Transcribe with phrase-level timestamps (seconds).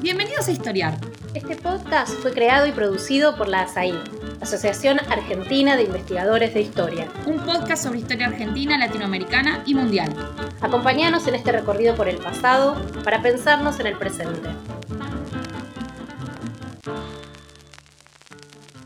[0.00, 0.98] Bienvenidos a Historiar.
[1.34, 3.94] Este podcast fue creado y producido por la ASAI,
[4.40, 7.08] Asociación Argentina de Investigadores de Historia.
[7.26, 10.14] Un podcast sobre historia argentina, latinoamericana y mundial.
[10.60, 14.50] Acompáñanos en este recorrido por el pasado para pensarnos en el presente.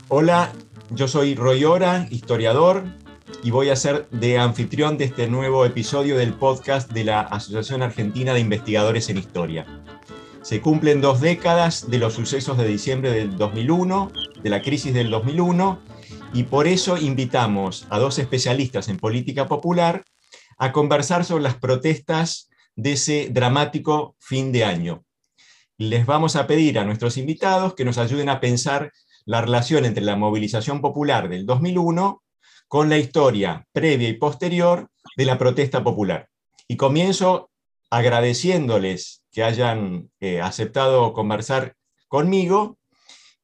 [0.09, 0.53] Hola,
[0.91, 2.85] yo soy Roy Ora, historiador,
[3.43, 7.83] y voy a ser de anfitrión de este nuevo episodio del podcast de la Asociación
[7.83, 9.67] Argentina de Investigadores en Historia.
[10.47, 14.13] Se cumplen dos décadas de los sucesos de diciembre del 2001,
[14.45, 15.81] de la crisis del 2001,
[16.35, 20.05] y por eso invitamos a dos especialistas en política popular
[20.57, 25.05] a conversar sobre las protestas de ese dramático fin de año.
[25.79, 28.93] Les vamos a pedir a nuestros invitados que nos ayuden a pensar
[29.25, 32.23] la relación entre la movilización popular del 2001
[32.69, 36.29] con la historia previa y posterior de la protesta popular.
[36.69, 37.51] Y comienzo
[37.91, 41.75] agradeciéndoles que hayan eh, aceptado conversar
[42.09, 42.79] conmigo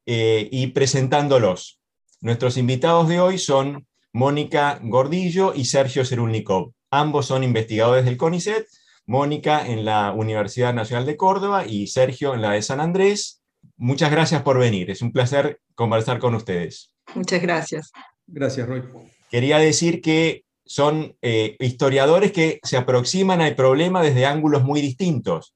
[0.07, 1.81] eh, y presentándolos.
[2.23, 6.73] Nuestros invitados de hoy son Mónica Gordillo y Sergio Cerulnikov.
[6.91, 8.67] Ambos son investigadores del CONICET,
[9.05, 13.43] Mónica en la Universidad Nacional de Córdoba y Sergio en la de San Andrés.
[13.77, 16.95] Muchas gracias por venir, es un placer conversar con ustedes.
[17.15, 17.93] Muchas gracias.
[18.27, 18.83] Gracias, Roy.
[19.31, 25.55] Quería decir que son eh, historiadores que se aproximan al problema desde ángulos muy distintos.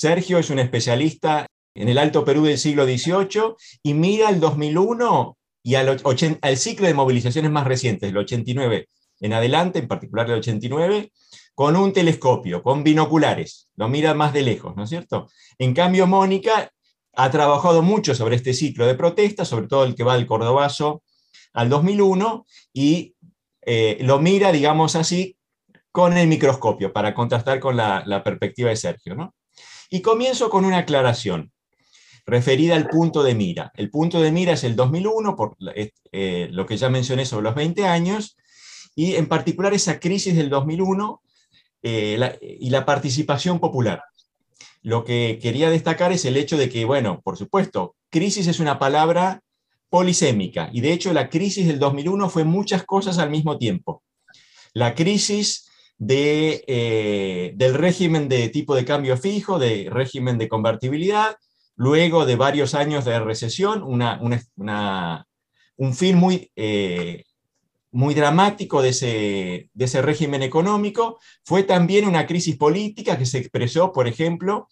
[0.00, 5.36] Sergio es un especialista en el Alto Perú del siglo XVIII y mira el 2001
[5.62, 6.00] y al,
[6.40, 8.88] al ciclo de movilizaciones más recientes, el 89
[9.20, 11.12] en adelante, en particular el 89,
[11.54, 15.28] con un telescopio, con binoculares, lo mira más de lejos, ¿no es cierto?
[15.58, 16.72] En cambio, Mónica
[17.14, 21.02] ha trabajado mucho sobre este ciclo de protestas, sobre todo el que va del Cordobazo
[21.52, 23.16] al 2001 y
[23.66, 25.36] eh, lo mira, digamos así,
[25.92, 29.14] con el microscopio para contrastar con la, perspectiva de Sergio.
[29.14, 29.34] ¿no?
[29.90, 31.52] Y comienzo con una aclaración
[32.24, 33.72] referida al punto de mira.
[33.74, 35.56] El punto de mira es el 2001, por
[36.12, 38.36] eh, lo que ya mencioné sobre los 20 años,
[38.94, 41.22] y en particular esa crisis del 2001
[41.82, 44.04] eh, y la participación popular.
[44.82, 48.78] Lo que quería destacar es el hecho de que, bueno, por supuesto, crisis es una
[48.78, 49.42] palabra
[49.88, 50.70] polisémica.
[50.72, 54.02] Y de hecho la crisis del 2001 fue muchas cosas al mismo tiempo.
[54.72, 55.69] La crisis
[56.08, 61.36] eh, del régimen de tipo de cambio fijo, de régimen de convertibilidad,
[61.76, 64.18] luego de varios años de recesión, una,
[65.76, 67.24] un fin muy, eh,
[67.90, 73.38] muy dramático de ese, de ese régimen económico, fue también una crisis política que se
[73.38, 74.68] expresó, por ejemplo,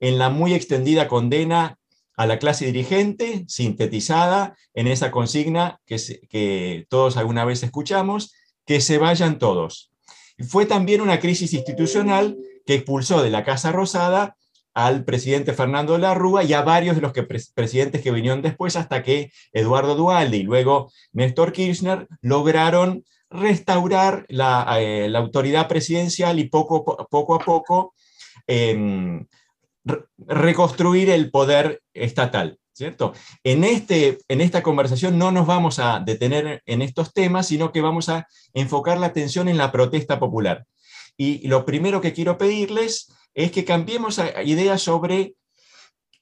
[0.00, 1.78] en la muy extendida condena
[2.16, 5.96] a la clase dirigente, sintetizada en esa consigna que,
[6.28, 8.34] que todos alguna vez escuchamos,
[8.66, 9.93] que se vayan todos.
[10.38, 12.36] Fue también una crisis institucional
[12.66, 14.36] que expulsó de la Casa Rosada
[14.74, 17.12] al presidente Fernando Larrúa y a varios de los
[17.54, 24.66] presidentes que vinieron después hasta que Eduardo Dualde y luego Néstor Kirchner lograron restaurar la,
[24.80, 27.94] eh, autoridad presidencial y poco, poco a poco
[28.46, 29.26] em,
[30.18, 32.58] reconstruir el poder estatal.
[32.74, 33.12] ¿Cierto?
[33.44, 37.80] En, este, en esta conversación no nos vamos a detener en estos temas, sino que
[37.80, 40.66] vamos a enfocar la atención en la protesta popular.
[41.16, 45.36] Y lo primero que quiero pedirles es que cambiemos ideas sobre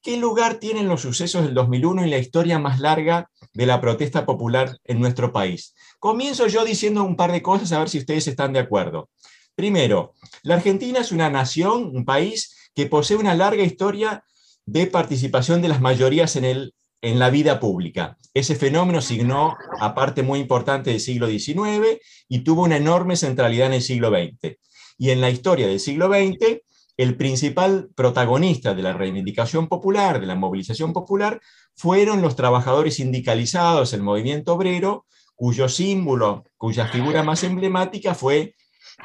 [0.02, 4.26] qué lugar tienen los sucesos del 2001 en la historia más larga de la protesta
[4.26, 5.74] popular en nuestro país.
[5.98, 9.08] Comienzo yo diciendo un par de cosas a ver si ustedes están de acuerdo.
[9.54, 10.12] Primero,
[10.42, 14.22] la Argentina es una nación, un país que posee una larga historia
[14.66, 18.16] de participación de las mayorías en, el, en la vida pública.
[18.34, 23.66] Ese fenómeno signó a parte muy importante del siglo XIX y tuvo una enorme centralidad
[23.66, 24.56] en el siglo XX.
[24.98, 26.60] Y en la historia del siglo XX,
[26.96, 31.40] el principal protagonista de la reivindicación popular, de la movilización popular,
[31.74, 38.54] fueron los trabajadores sindicalizados, el movimiento obrero, cuyo símbolo, cuya figura más emblemática fue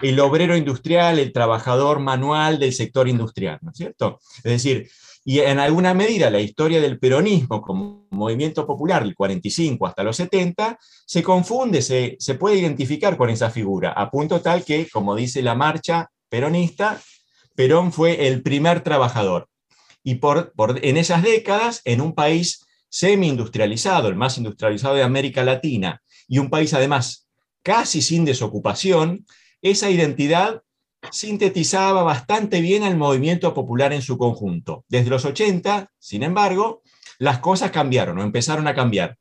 [0.01, 4.19] el obrero industrial, el trabajador manual del sector industrial, ¿no es cierto?
[4.37, 4.89] Es decir,
[5.29, 10.15] y en alguna medida la historia del peronismo como movimiento popular del 45 hasta los
[10.15, 15.17] 70 se confunde, se, se puede identificar con esa figura, a punto tal que, como
[15.17, 17.01] dice la marcha peronista,
[17.55, 19.49] Perón fue el primer trabajador.
[20.01, 25.43] Y por, por, en esas décadas, en un país semi-industrializado, el más industrializado de América
[25.43, 27.27] Latina, y un país además
[27.63, 29.25] casi sin desocupación,
[29.61, 30.61] esa identidad
[31.11, 34.83] sintetizaba bastante bien al movimiento popular en su conjunto.
[34.87, 36.81] Desde los 80, sin embargo,
[37.19, 39.17] las cosas cambiaron o empezaron a cambiar.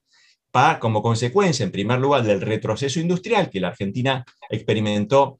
[0.51, 5.39] para como consecuencia, en primer lugar, del retroceso industrial que la Argentina experimentó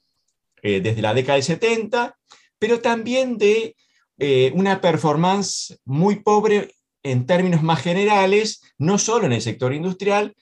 [0.63, 2.19] eh, desde la década del 70,
[2.59, 3.77] pero también de
[4.19, 10.35] eh, una performance muy pobre en términos más generales, no solo en el sector industrial,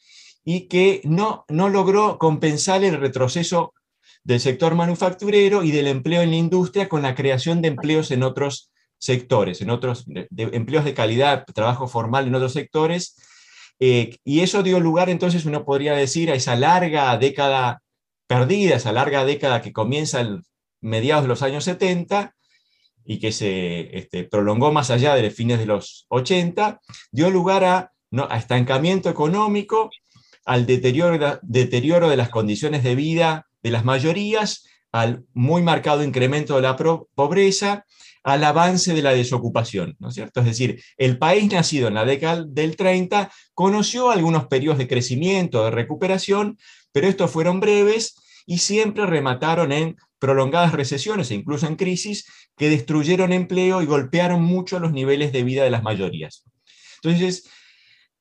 [0.44, 3.75] y que no, no logró compensar el retroceso
[4.24, 8.22] del sector manufacturero y del empleo en la industria con la creación de empleos en
[8.22, 10.06] otros sectores, en otros
[10.36, 13.16] empleos de calidad, trabajo formal en otros sectores.
[13.78, 17.82] Eh, y eso dio lugar, entonces, uno podría decir, a esa larga década
[18.26, 20.42] perdida, esa larga década que comienza en
[20.80, 22.34] mediados de los años 70
[23.04, 26.80] y que se este, prolongó más allá de los fines de los 80,
[27.12, 28.26] dio lugar a, ¿no?
[28.30, 29.90] a estancamiento económico,
[30.46, 36.55] al deterioro, deterioro de las condiciones de vida de las mayorías, al muy marcado incremento
[36.55, 37.84] de la pobreza,
[38.22, 40.40] al avance de la desocupación, ¿no es cierto?
[40.40, 45.64] Es decir, el país nacido en la década del 30 conoció algunos periodos de crecimiento,
[45.64, 46.58] de recuperación,
[46.93, 48.14] pero estos fueron breves
[48.46, 52.26] y siempre remataron en prolongadas recesiones e incluso en crisis
[52.56, 56.44] que destruyeron empleo y golpearon mucho los niveles de vida de las mayorías.
[57.02, 57.50] Entonces,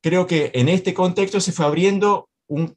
[0.01, 2.30] creo que en este contexto se fue abriendo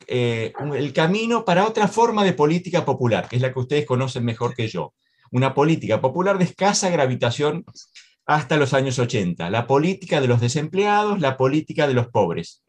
[0.07, 4.25] eh, el camino para otra forma de política popular, que es la que ustedes conocen
[4.25, 4.95] mejor que yo.
[5.33, 7.65] Una política popular de escasa gravitación
[8.27, 9.51] hasta los años 80.
[9.51, 12.63] La política de los desempleados, la política de los pobres.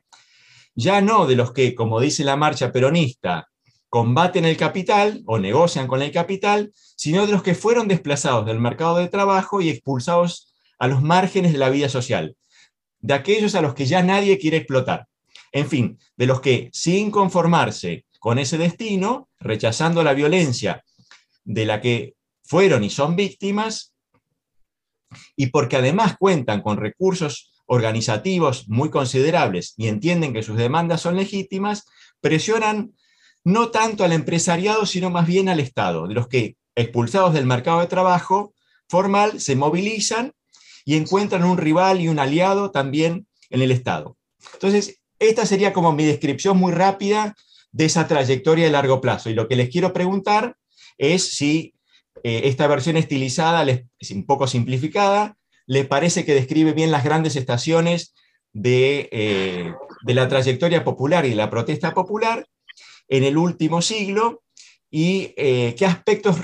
[0.75, 3.47] Ya no de los que, como dice la marcha peronista,
[3.89, 8.59] combaten el capital o negocian con el capital, sino de los que fueron desplazados del
[8.59, 12.35] mercado de trabajo y expulsados a los márgenes de la vida social,
[12.99, 15.07] de aquellos a los que ya nadie quiere explotar.
[15.57, 20.83] En fin, de los que sin conformarse con ese destino, rechazando la violencia
[21.43, 22.13] de la que
[22.43, 23.95] fueron y son víctimas,
[25.35, 31.15] y porque además cuentan con recursos organizativos muy considerables y entienden que sus demandas son
[31.15, 31.87] legítimas,
[32.21, 32.93] presionan
[33.43, 37.79] no tanto al empresariado, sino más bien al Estado, de los que, expulsados del mercado
[37.79, 38.53] de trabajo
[38.87, 40.33] formal, se movilizan
[40.85, 44.17] y encuentran un rival y un aliado también en el Estado.
[44.53, 47.35] Entonces, esta sería como mi descripción muy rápida
[47.71, 49.29] de esa trayectoria de largo plazo.
[49.29, 50.57] Y lo que les quiero preguntar
[50.97, 51.73] es si
[52.23, 53.65] eh, esta versión estilizada,
[53.99, 58.13] es un poco simplificada, les parece que describe bien las grandes estaciones
[58.53, 62.47] de, eh, de la trayectoria popular y de la protesta popular
[63.07, 64.43] en el último siglo
[64.89, 66.37] y eh, qué aspectos,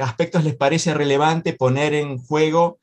[0.00, 2.78] aspectos les parece relevante poner en juego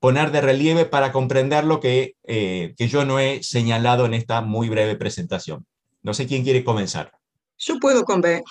[0.00, 4.40] poner de relieve para comprender lo que, eh, que yo no he señalado en esta
[4.40, 5.66] muy breve presentación.
[6.02, 7.12] No sé quién quiere comenzar.
[7.58, 8.04] Yo puedo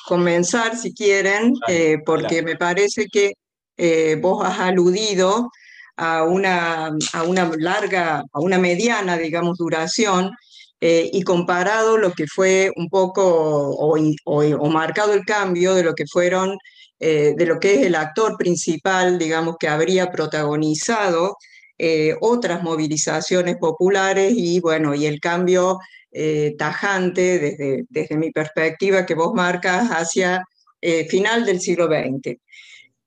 [0.07, 3.33] comenzar si quieren, eh, porque me parece que
[3.77, 5.49] eh, vos has aludido
[5.95, 10.31] a una, a una larga, a una mediana, digamos, duración,
[10.87, 16.05] y comparado lo que fue un poco, o, o, marcado el cambio de lo que
[16.05, 16.59] fueron
[16.99, 21.37] eh, de lo que es el actor principal, digamos, que habría protagonizado
[21.77, 25.79] eh, otras movilizaciones populares y, bueno, y el cambio
[26.11, 30.43] eh, tajante desde, desde mi perspectiva que vos marcas hacia
[31.09, 32.37] final del siglo XX.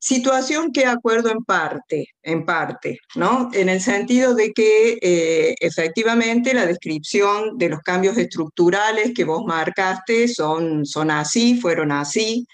[0.01, 3.51] Situación que acuerdo en parte, en parte, ¿no?
[3.53, 10.27] En el sentido de que efectivamente la descripción de los cambios estructurales que vos marcaste
[10.27, 12.49] son, son así, fueron así,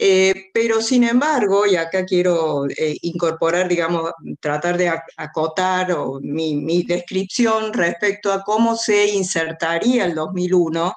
[0.00, 7.72] eh, pero sin embargo, y acá quiero eh, incorporar, digamos, tratar de acotar mi, descripción
[7.72, 10.94] respecto a cómo se insertaría el 2001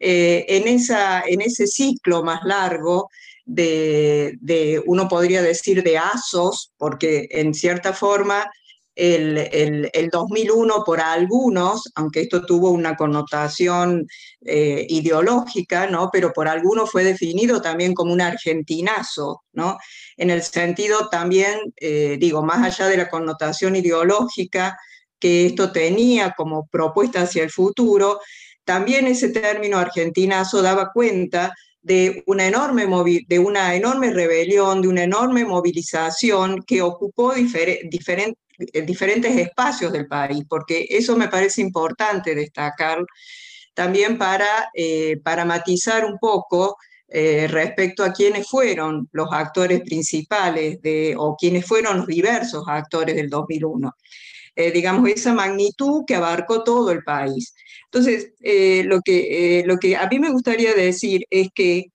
[0.00, 3.10] eh, en, esa, en ese ciclo más largo
[3.44, 8.50] de, de, uno podría decir, de asos, porque en cierta forma
[8.98, 14.08] el, el, 2001 por algunos, aunque esto tuvo una connotación
[14.44, 16.10] eh, ideológica, ¿no?
[16.12, 19.78] pero por algunos fue definido también como un argentinazo, ¿no?
[20.16, 24.76] en el sentido también, eh, digo, más allá de la connotación ideológica
[25.20, 28.18] que esto tenía como propuesta hacia el futuro,
[28.64, 32.86] también ese término argentinazo daba cuenta de una enorme,
[33.28, 40.44] de una enorme rebelión, de una enorme movilización que ocupó diferentes diferentes espacios del país,
[40.48, 43.04] porque eso me parece importante destacar
[43.78, 50.82] también para, eh, para matizar un poco eh, respecto a quiénes fueron los actores principales
[50.82, 53.92] de, o quiénes fueron los diversos actores del 2001.
[54.56, 57.54] Eh, digamos, esa magnitud que abarcó todo el país.
[57.84, 58.32] Entonces,
[58.84, 61.86] lo, que, lo que a mí me gustaría decir es que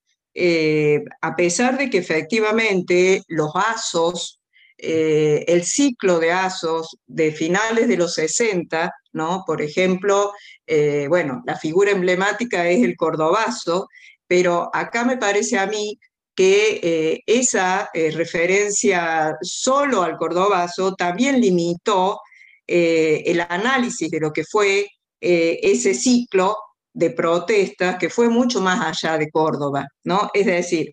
[1.22, 4.40] a pesar de que efectivamente los ASOS
[4.86, 9.46] eh, el ciclo de ASOS de finales de los 60, ¿no?
[9.48, 10.34] Por ejemplo,
[10.68, 13.88] eh, bueno, la figura emblemática es el cordobazo,
[14.28, 15.98] pero acá me parece a mí
[16.36, 22.20] que eh, esa referencia solo al cordobazo también limitó
[22.68, 24.88] el análisis de lo que fue
[25.22, 26.58] ese ciclo
[26.92, 30.30] de protestas que fue mucho más allá de Córdoba, ¿no?
[30.34, 30.92] Es decir,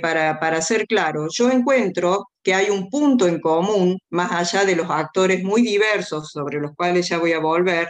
[0.00, 4.74] para, para ser claro, yo encuentro que hay un punto en común, más allá de
[4.74, 7.88] los actores muy diversos sobre los cuales ya voy a volver,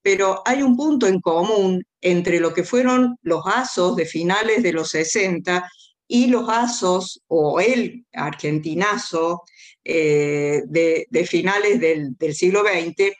[0.00, 4.72] pero hay un punto en común entre lo que fueron los asos de finales de
[4.72, 5.68] los 60
[6.06, 9.42] y los asos o el argentinazo
[9.82, 13.12] eh, de, finales del, siglo XX,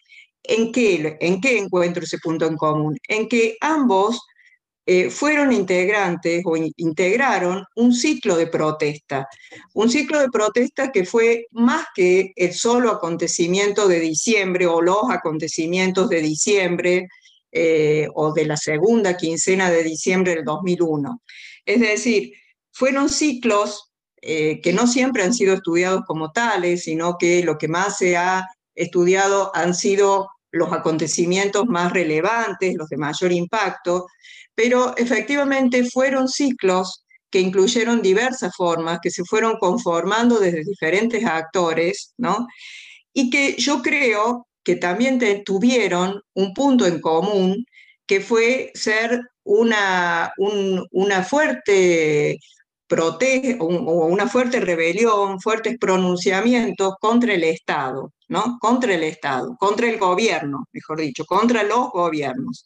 [0.44, 2.96] ¿en qué, ¿en qué encuentro ese punto en común?
[3.08, 4.20] En que ambos
[4.88, 9.26] eh, fueron integrantes o integraron un ciclo de protesta,
[9.74, 15.10] un ciclo de protesta que fue más que el solo acontecimiento de diciembre o los
[15.10, 17.08] acontecimientos de diciembre
[17.50, 21.20] eh, o de la segunda quincena de diciembre del 2001.
[21.64, 22.32] Es decir,
[22.70, 23.90] fueron ciclos
[24.22, 28.16] eh, que no siempre han sido estudiados como tales, sino que lo que más se
[28.16, 34.06] ha estudiado han sido los acontecimientos más relevantes, los de mayor impacto,
[34.56, 42.14] pero efectivamente fueron ciclos que incluyeron diversas formas, que se fueron conformando desde diferentes actores,
[42.16, 42.46] ¿no?
[43.12, 47.66] Y que yo creo que también tuvieron un punto en común,
[48.06, 50.32] que fue ser una,
[50.90, 52.38] una fuerte
[52.86, 53.66] protege, o
[54.06, 58.58] una fuerte rebelión, fuertes pronunciamientos contra el Estado, ¿no?
[58.60, 62.64] Contra el Estado, contra el gobierno, mejor dicho, contra los gobiernos.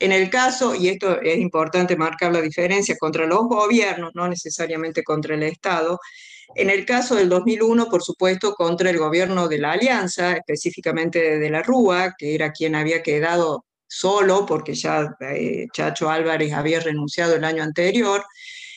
[0.00, 5.02] En el caso, y esto es importante marcar la diferencia, contra los gobiernos, no necesariamente
[5.02, 5.98] contra el Estado,
[6.54, 11.50] en el caso del 2001, por supuesto, contra el gobierno de la Alianza, específicamente de
[11.50, 17.34] la Rúa, que era quien había quedado solo porque ya eh, Chacho Álvarez había renunciado
[17.36, 18.24] el año anterior,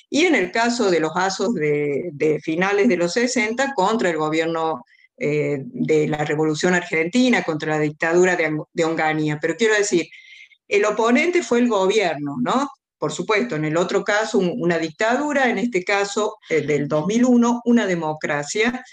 [0.10, 4.84] y en el caso de los asos de, finales de los 60 contra el gobierno
[5.18, 9.38] eh, de la Revolución Argentina, contra la dictadura de, de Onganía.
[9.42, 10.08] Pero quiero decir,
[10.72, 12.70] el oponente fue el gobierno, ¿no?
[12.98, 17.86] Por supuesto, en el otro caso una dictadura, en este caso eh, del 2001, una
[17.86, 18.84] democracia.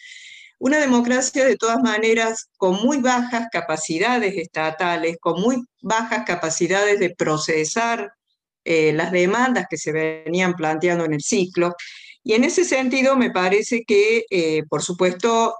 [0.58, 7.14] Una democracia de todas maneras con muy bajas capacidades estatales, con muy bajas capacidades de
[7.14, 8.10] procesar
[8.64, 11.74] eh, las demandas que se venían planteando en el ciclo.
[12.24, 15.54] Y en ese sentido me parece que, eh, por supuesto,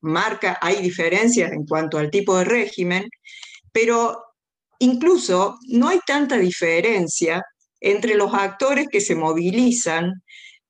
[0.00, 3.10] marca, hay diferencias en cuanto al tipo de régimen,
[3.70, 4.27] pero
[4.78, 7.44] incluso no hay tanta diferencia
[7.80, 10.22] entre los actores que se movilizan.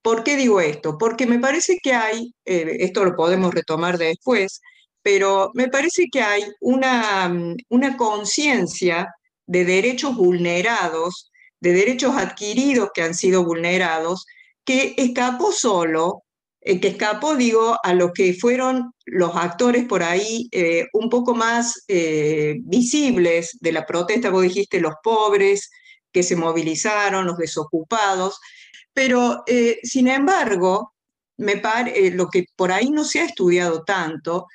[0.02, 0.96] ¿Por qué digo esto?
[0.98, 4.60] Porque me parece que hay, esto lo podemos retomar después,
[5.02, 7.32] pero me parece que hay una,
[7.68, 9.08] una conciencia
[9.46, 14.26] de derechos vulnerados de derechos adquiridos que han sido vulnerados,
[14.64, 16.22] que escapó solo,
[16.68, 21.34] eh, que escapó, digo, a lo que fueron los actores por ahí eh, un poco
[21.34, 25.70] más eh, visibles de la protesta, vos dijiste, los pobres
[26.12, 28.38] que se movilizaron, los desocupados,
[28.92, 29.44] pero
[29.82, 30.92] sin embargo,
[31.38, 31.62] me
[32.12, 34.46] lo que por ahí no se ha estudiado tanto,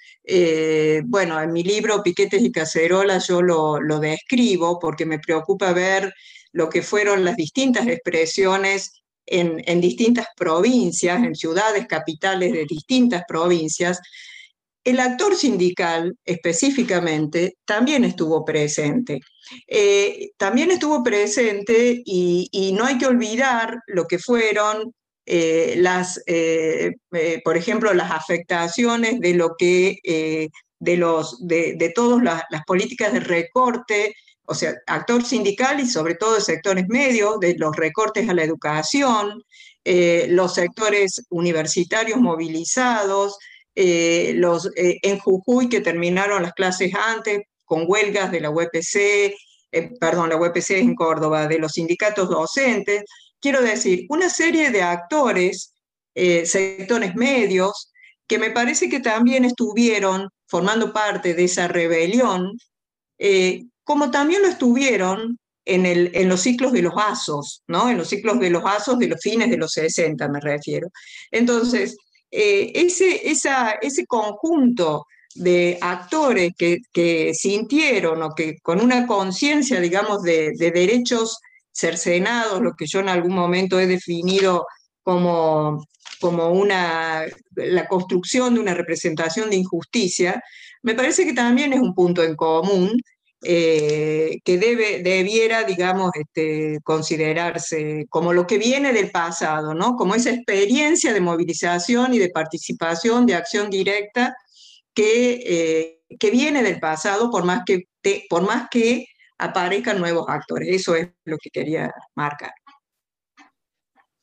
[1.06, 6.14] bueno, en mi libro Piquetes y Cacerolas yo lo, lo describo porque me preocupa ver
[6.52, 14.00] lo que fueron las distintas expresiones en, distintas provincias, en ciudades capitales de distintas provincias,
[14.84, 19.22] el actor sindical específicamente también estuvo presente.
[19.68, 24.94] Eh, también estuvo presente y, no hay que olvidar lo que fueron
[25.26, 26.92] eh, las, eh,
[27.46, 30.50] por ejemplo, las afectaciones de lo que,
[30.80, 34.14] de, los, de, de todas las políticas de recorte
[34.46, 39.44] o sea, actor sindical y sobre todo sectores medios, de los recortes a la educación,
[39.86, 43.38] eh, los sectores universitarios movilizados,
[43.76, 49.36] eh, los, eh, en Jujuy que terminaron las clases antes con huelgas de la UPC,
[50.00, 53.04] perdón, la UPC en Córdoba, de los sindicatos docentes.
[53.40, 55.74] Quiero decir, una serie de actores,
[56.14, 57.92] sectores medios,
[58.28, 62.52] que me parece que también estuvieron formando parte de esa rebelión,
[63.84, 67.90] como también lo estuvieron en, el, en, los ciclos de los asos, ¿no?
[67.90, 70.90] En los ciclos de los asos de los fines de los 60, me refiero.
[71.32, 71.98] Entonces,
[72.32, 80.22] eh, ese, ese conjunto de actores que, que, sintieron o que con una conciencia, digamos,
[80.24, 81.40] de, de, derechos
[81.72, 84.66] cercenados, lo que yo en algún momento he definido
[85.02, 85.86] como,
[86.20, 87.26] como una,
[87.56, 90.42] la construcción de una representación de injusticia,
[90.84, 93.02] me parece que también es un punto en común
[93.44, 99.96] eh, que debe, debiera, digamos, este, considerarse como lo que viene del pasado, ¿no?
[99.96, 104.36] Como esa experiencia de movilización y de participación, de acción directa
[104.94, 107.88] que, eh, que viene del pasado, por más que,
[108.30, 109.08] por más que
[109.38, 110.70] aparezcan nuevos actores.
[110.70, 112.52] Eso es lo que quería marcar.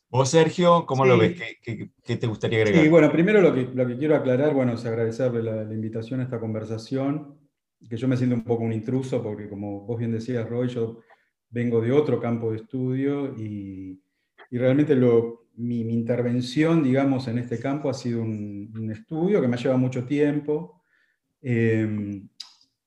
[0.09, 1.41] Vos, Sergio, ¿cómo lo ves?
[1.62, 2.83] ¿Qué, te gustaría agregar?
[2.83, 6.21] Sí, bueno, primero lo que, lo que quiero aclarar, bueno, es agradecerle la, la invitación
[6.21, 7.39] a esta conversación
[7.88, 11.00] que yo me siento un poco un intruso, porque como vos bien decías, Roy, yo
[11.50, 14.00] vengo de otro campo de estudio y,
[14.50, 19.40] y realmente lo, mi, mi, intervención, digamos, en este campo ha sido un, un estudio
[19.40, 20.82] que me ha llevado mucho tiempo,
[21.42, 22.22] eh,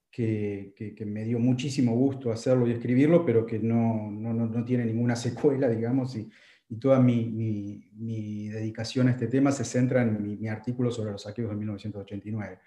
[0.10, 4.64] que, que, que, me dio muchísimo gusto hacerlo y escribirlo, pero que no, no, no
[4.64, 6.30] tiene ninguna secuela, digamos, y,
[6.70, 10.92] y toda mi, mi, mi, dedicación a este tema se centra en mi, mi artículo
[10.92, 12.60] sobre los saqueos de 1989.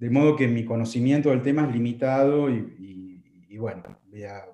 [0.00, 4.46] De modo que mi conocimiento del tema es limitado y, bueno, voy a,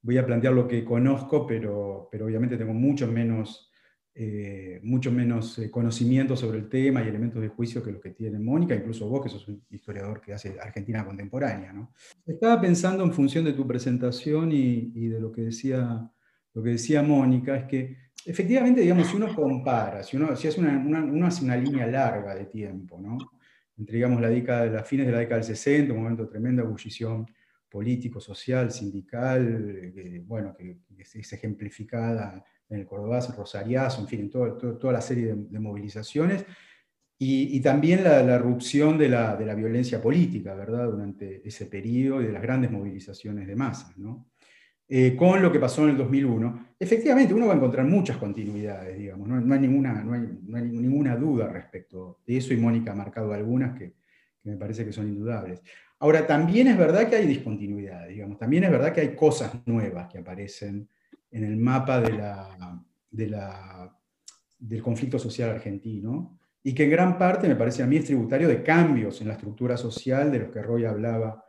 [0.00, 3.72] voy a, plantear lo que conozco, pero, pero obviamente tengo mucho menos,
[4.14, 8.12] eh, mucho menos eh, conocimiento sobre el tema y elementos de juicio que los que
[8.12, 11.72] tiene Mónica, incluso vos que sos un historiador que hace Argentina contemporánea.
[11.72, 11.92] ¿no?
[12.24, 16.08] Estaba pensando en función de tu presentación y, de lo que, decía,
[16.54, 20.78] lo que decía Mónica, es que efectivamente, digamos, si uno compara, si uno si una,
[20.78, 23.18] una, uno hace una línea larga de tiempo, ¿no?
[23.78, 26.62] Entre digamos, la década, las fines de la década del 60, un momento de tremenda
[26.62, 27.26] ebullición
[27.68, 34.20] político, social, sindical, que, bueno, que, que, es ejemplificada en el Cordobazo, Rosariazo, en fin,
[34.20, 36.44] en todo, todo, toda la serie de, de movilizaciones,
[37.18, 41.64] y, y, también la, la erupción de la, de la, violencia política, ¿verdad?, durante ese
[41.64, 44.28] periodo y de las grandes movilizaciones de masas, ¿no?
[44.88, 48.96] Eh, con lo que pasó en el 2001, efectivamente uno va a encontrar muchas continuidades,
[48.96, 53.32] digamos, no, hay, ninguna, no, hay, ninguna, duda respecto de eso y Mónica ha marcado
[53.32, 53.94] algunas que,
[54.44, 55.60] me parece que son indudables.
[55.98, 60.06] Ahora, también es verdad que hay discontinuidades, digamos, también es verdad que hay cosas nuevas
[60.06, 60.88] que aparecen
[61.32, 62.00] en el mapa
[63.10, 63.34] del
[64.82, 68.62] conflicto social argentino y que en gran parte me parece a mí es tributario de
[68.62, 71.44] cambios en la estructura social de los que Roy hablaba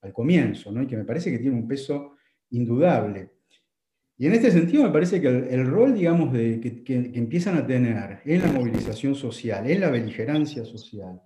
[0.00, 0.82] al comienzo, ¿no?
[0.82, 2.17] y que me parece que tiene un peso
[2.50, 3.32] indudable.
[4.16, 8.20] Y en este sentido me parece que el, rol, digamos, de, que, empiezan a tener
[8.24, 11.22] en la movilización social, en la beligerancia social,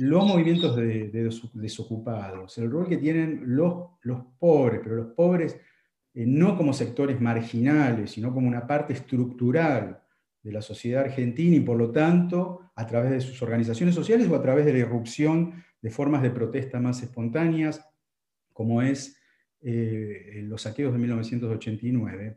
[0.00, 5.56] los movimientos de desocupados, el rol que tienen los, los pobres, pero los pobres
[6.14, 10.02] eh, no como sectores marginales, sino como una parte estructural
[10.42, 14.34] de la sociedad argentina y por lo tanto a través de sus organizaciones sociales o
[14.34, 17.84] a través de la irrupción de formas de protesta más espontáneas,
[18.52, 19.21] como es
[19.62, 22.36] eh, los saqueos de 1989,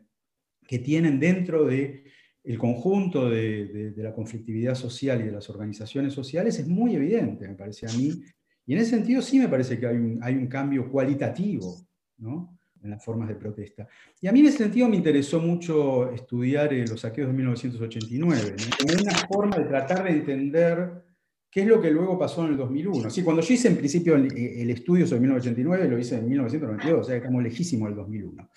[0.66, 2.04] que tienen dentro de
[2.44, 6.94] el conjunto de, de, de, la conflictividad social y de las organizaciones sociales es muy
[6.94, 8.22] evidente, me parece a mí.
[8.66, 11.76] Y en ese sentido sí me parece que hay un, hay un cambio cualitativo
[12.18, 12.56] ¿no?
[12.82, 13.88] en las formas de protesta.
[14.20, 18.56] Y a mí en ese sentido me interesó mucho estudiar eh, los saqueos de 1989,
[18.58, 18.76] ¿no?
[18.78, 21.05] como una forma de tratar de entender
[21.50, 23.08] ¿Qué es lo que luego pasó en el 2001?
[23.08, 27.00] Sí, cuando yo hice en principio el, el, estudio sobre 1989, lo hice en 1992,
[27.00, 28.50] o sea, estamos lejísimos del 2001.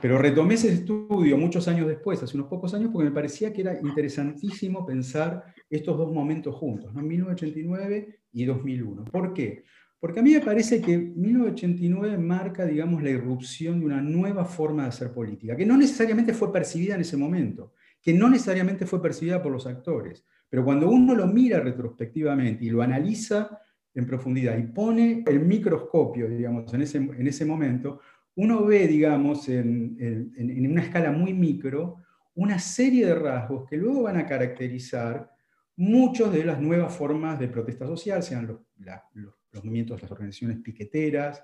[0.00, 3.62] Pero retomé ese estudio muchos años después, hace unos pocos años, porque me parecía que
[3.62, 7.02] era interesantísimo pensar estos dos momentos juntos, ¿no?
[7.02, 9.04] 1989 y 2001.
[9.06, 9.64] ¿Por qué?
[10.02, 14.82] Porque a mí me parece que 1989 marca, digamos, la irrupción de una nueva forma
[14.82, 19.00] de hacer política, que no necesariamente fue percibida en ese momento, que no necesariamente fue
[19.00, 23.58] percibida por los actores, pero cuando uno lo mira retrospectivamente y lo analiza
[23.94, 28.00] en profundidad y pone el microscopio, digamos, en ese, en ese momento,
[28.34, 32.02] uno ve, digamos, en, en, una escala muy micro,
[32.34, 35.32] una serie de rasgos que luego van a caracterizar
[35.76, 40.10] muchas de las nuevas formas de protesta social, sean los, la, los, los movimientos, las
[40.10, 41.42] organizaciones piqueteras,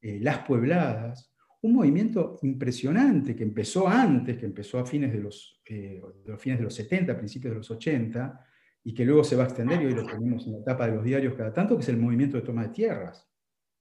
[0.00, 5.60] eh, las puebladas, un movimiento impresionante que empezó antes, que empezó a fines de los,
[5.66, 6.00] eh,
[6.38, 8.44] fines de los 70, principios de los 80,
[8.84, 10.94] y que luego se va a extender, y hoy lo tenemos en la etapa de
[10.94, 13.28] los diarios cada tanto, que es el movimiento de toma de tierras,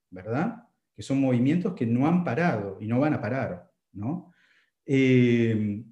[0.09, 0.63] ¿verdad?
[0.95, 4.33] Que son movimientos que no han parado y no van a parar, ¿no?
[4.85, 5.83] Eh,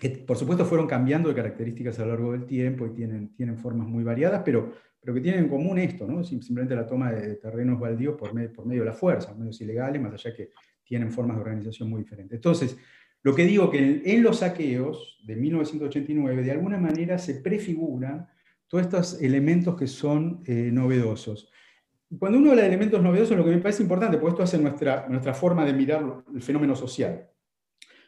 [0.00, 3.58] que por supuesto fueron cambiando de características a lo largo del tiempo y tienen, tienen
[3.58, 6.24] formas muy variadas, pero, pero que tienen en común esto, ¿no?
[6.24, 10.02] simplemente la toma de terrenos baldíos por medio, por medio de la fuerza, medios ilegales,
[10.02, 10.50] más allá que
[10.84, 12.36] tienen formas de organización muy diferentes.
[12.36, 12.76] Entonces,
[13.22, 18.28] lo que digo que en, los saqueos de 1989, de alguna manera se prefiguran
[18.68, 21.50] todos estos elementos que son eh, novedosos.
[22.18, 25.08] Cuando uno habla de elementos novedosos, lo que me parece importante, porque esto hace nuestra,
[25.08, 27.30] nuestra forma de mirar el fenómeno social,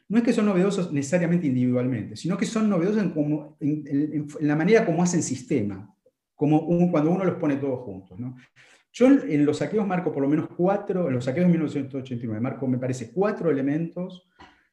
[0.08, 3.02] no es que son novedosos necesariamente individualmente, sino que son novedosos
[3.60, 5.92] en, la manera como hacen sistema.
[6.34, 8.18] como cuando uno los pone todos juntos.
[8.18, 8.36] ¿no?
[8.98, 12.66] Yo en los saqueos marco por lo menos cuatro, en los saqueos de 1989, marco,
[12.66, 14.26] me parece, cuatro elementos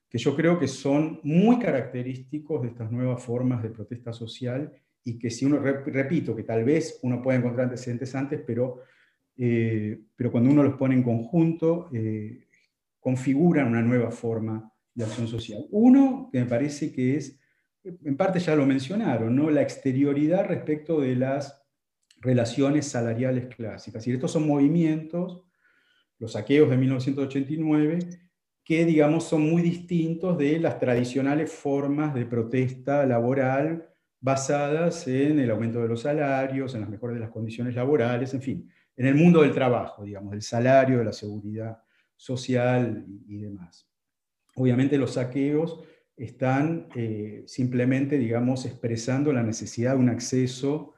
[0.07, 4.71] que yo creo que son muy característicos de estas nuevas formas de protesta social
[5.03, 8.83] y que si uno, repito, que tal vez uno puede encontrar antecedentes antes, pero,
[9.35, 12.45] eh, pero cuando uno los pone en conjunto, eh,
[13.01, 15.65] configuran una nueva forma de acción social.
[15.71, 17.37] Uno, que me parece que es,
[17.83, 19.49] en parte ya lo mencionaron, ¿no?
[19.49, 21.62] la exterioridad respecto de las
[22.23, 24.07] relaciones salariales clásicas.
[24.07, 25.43] Y estos son movimientos,
[26.19, 27.99] los saqueos de 1989,
[28.63, 33.89] que digamos son muy distintos de las tradicionales formas de protesta laboral
[34.21, 38.41] basadas en el aumento de los salarios, en las mejores de las condiciones laborales, en
[38.41, 41.77] fin, en el mundo del trabajo, digamos, del salario, de la seguridad
[42.15, 43.89] social y, demás.
[44.55, 45.83] Obviamente los saqueos
[46.15, 50.93] están eh, simplemente, digamos, expresando la necesidad de un acceso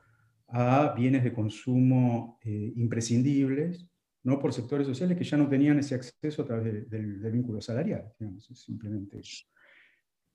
[0.47, 3.88] a bienes de consumo eh, imprescindibles,
[4.23, 8.12] no por sectores sociales que ya no tenían ese acceso a través del, vínculo salarial,
[8.53, 9.21] simplemente.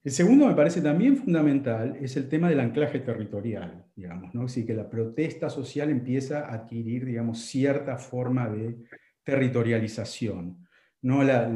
[0.02, 4.44] El segundo me parece también fundamental es el tema del anclaje territorial, digamos, ¿no?
[4.44, 8.78] Así que la protesta social empieza a adquirir, digamos, cierta forma de
[9.24, 10.66] territorialización.
[11.02, 11.22] ¿no?
[11.22, 11.48] La,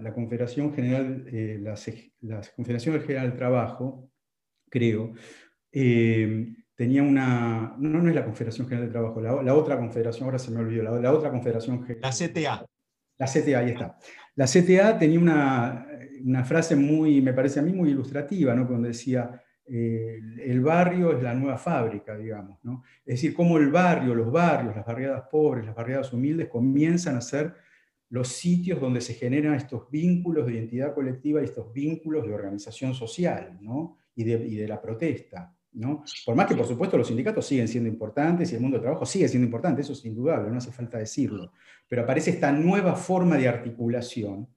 [0.00, 1.74] la, Confederación General, eh, la,
[2.20, 4.10] la, General del Trabajo,
[4.68, 5.14] creo,
[5.72, 10.38] eh, tenía una, no, no es la Confederación General de Trabajo, la, otra confederación, ahora
[10.38, 12.64] se me olvidó, la, otra confederación La CTA.
[13.18, 13.98] La CTA, ahí está.
[14.36, 15.88] La CTA tenía una,
[16.22, 18.68] una frase muy, me parece a mí, muy ilustrativa, ¿no?
[18.68, 22.60] cuando decía, eh, el barrio es la nueva fábrica, digamos.
[22.62, 22.84] ¿no?
[23.04, 27.20] Es decir, cómo el barrio, los barrios, las barriadas pobres, las barriadas humildes comienzan a
[27.20, 27.54] ser
[28.10, 32.94] los sitios donde se generan estos vínculos de identidad colectiva y estos vínculos de organización
[32.94, 33.98] social ¿no?
[34.14, 35.57] y, de, y de la protesta.
[36.24, 39.06] Por más que, por supuesto, los sindicatos siguen siendo importantes y el mundo del trabajo
[39.06, 41.52] sigue siendo importante, eso es indudable, no hace falta decirlo.
[41.88, 44.48] Pero aparece esta nueva forma de articulación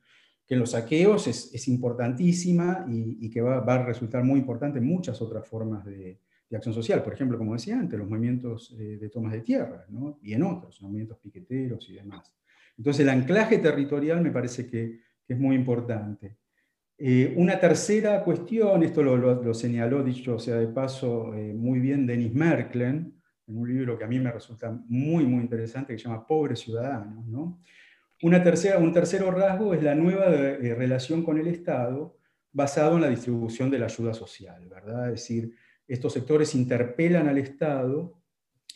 [0.48, 5.22] que en los saqueos es, importantísima y, que va, a resultar muy importante en muchas
[5.22, 6.20] otras formas de,
[6.54, 7.02] acción social.
[7.02, 9.86] Por ejemplo, como decía antes, los movimientos eh, de tomas de tierra
[10.22, 12.34] y en otros, movimientos piqueteros y demás.
[12.78, 16.36] Entonces, el anclaje territorial me parece que es muy importante.
[17.04, 22.32] Eh, una tercera cuestión, esto lo, señaló, dicho sea de paso, eh, muy bien Denis
[22.32, 26.28] Merklen, en un libro que a mí me resulta muy, muy interesante, que se llama
[26.28, 27.26] Pobres Ciudadanos.
[27.26, 27.60] ¿no?
[28.22, 32.20] Una tercera, un tercero rasgo es la nueva eh, relación con el Estado
[32.54, 35.08] basado en la distribución de la ayuda social, ¿verdad?
[35.08, 35.56] Es decir,
[35.88, 38.22] estos sectores interpelan al Estado,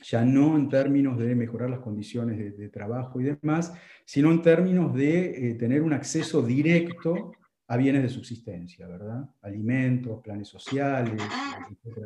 [0.02, 3.72] ya no en términos de mejorar las condiciones de, de trabajo y demás,
[4.04, 7.34] sino en términos de tener un acceso directo
[7.68, 9.28] a bienes de subsistencia, ¿verdad?
[9.42, 11.22] Alimentos, planes sociales,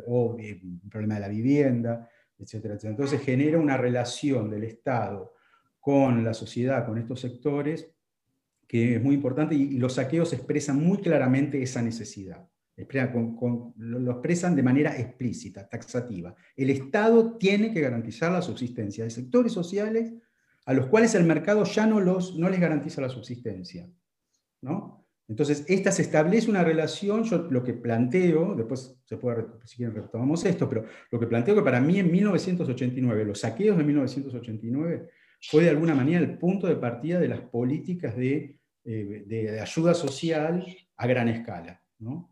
[0.07, 2.91] o el problema de la vivienda, etcétera, etcétera.
[2.91, 5.33] Entonces genera una relación del Estado
[5.79, 7.91] con la sociedad, con estos sectores,
[8.67, 12.47] que es muy importante y, los saqueos expresan muy claramente esa necesidad.
[12.75, 16.33] lo expresan de manera explícita, taxativa.
[16.55, 20.13] El Estado tiene que garantizar la subsistencia de sectores sociales
[20.65, 23.89] a los cuales el mercado ya no, los, no les garantiza la subsistencia.
[24.61, 24.98] ¿no?
[25.29, 29.95] Entonces, esta se establece una relación, yo lo que planteo, después se puede, si quieren
[29.95, 35.07] retomamos esto, pero lo que planteo que para mí en 1989, los saqueos de 1989,
[35.39, 40.65] fue de alguna manera el punto de partida de las políticas de, eh, ayuda social
[40.97, 41.79] a gran escala.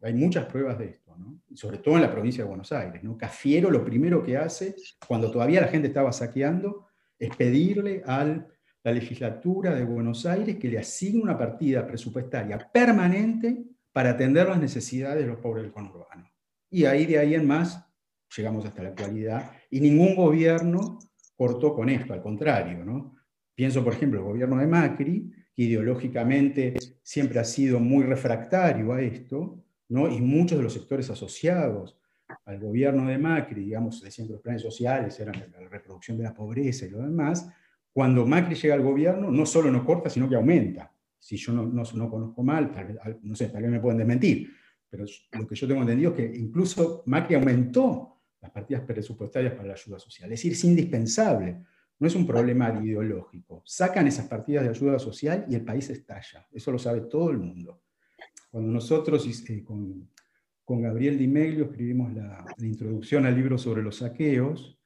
[0.01, 1.15] Hay muchas pruebas de esto,
[1.53, 3.03] sobre todo en la provincia de Buenos Aires.
[3.03, 3.17] ¿no?
[3.17, 4.75] Cafiero lo primero que hace,
[5.07, 6.87] cuando todavía la gente estaba saqueando,
[7.19, 8.47] es pedirle al
[8.87, 14.61] la legislatura de Buenos Aires que le asigna una partida presupuestaria permanente para atender las
[14.61, 16.31] necesidades de los pobres del conurbano.
[16.69, 17.85] Y ahí de ahí en más
[18.33, 20.99] llegamos hasta la actualidad y ningún gobierno
[21.35, 22.85] cortó con esto, al contrario.
[22.85, 23.17] ¿no?
[23.53, 29.01] Pienso, por ejemplo, el gobierno de Macri, que ideológicamente siempre ha sido muy refractario a
[29.01, 30.07] esto, ¿no?
[30.07, 31.99] y muchos de los sectores asociados
[32.45, 36.33] al gobierno de Macri, digamos, decían que los planes sociales eran la reproducción de la
[36.33, 37.49] pobreza y lo demás,
[37.97, 40.93] cuando Macri llega al gobierno, no solo no corta, sino que aumenta.
[41.17, 44.51] Si yo no, no, conozco mal, tal no sé, tal vez me pueden desmentir,
[44.87, 49.69] pero lo que yo tengo entendido es que incluso Macri aumentó las partidas presupuestarias para
[49.69, 50.31] la ayuda social.
[50.31, 51.57] Es decir, es indispensable.
[51.97, 53.63] No es un problema ideológico.
[53.65, 56.45] Sacan esas partidas de ayuda social y el país estalla.
[56.51, 57.81] Eso lo sabe todo el mundo.
[58.51, 60.07] Cuando nosotros eh, con,
[60.63, 64.76] con, Gabriel Di Meglio escribimos la, la, introducción al libro sobre los saqueos,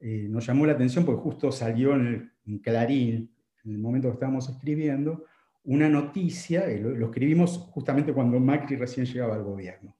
[0.00, 3.34] eh, nos llamó la atención porque justo salió en el, en Clarín,
[3.64, 5.24] en el momento que estábamos escribiendo,
[5.64, 9.96] una noticia, lo, escribimos justamente cuando Macri recién llegaba al gobierno,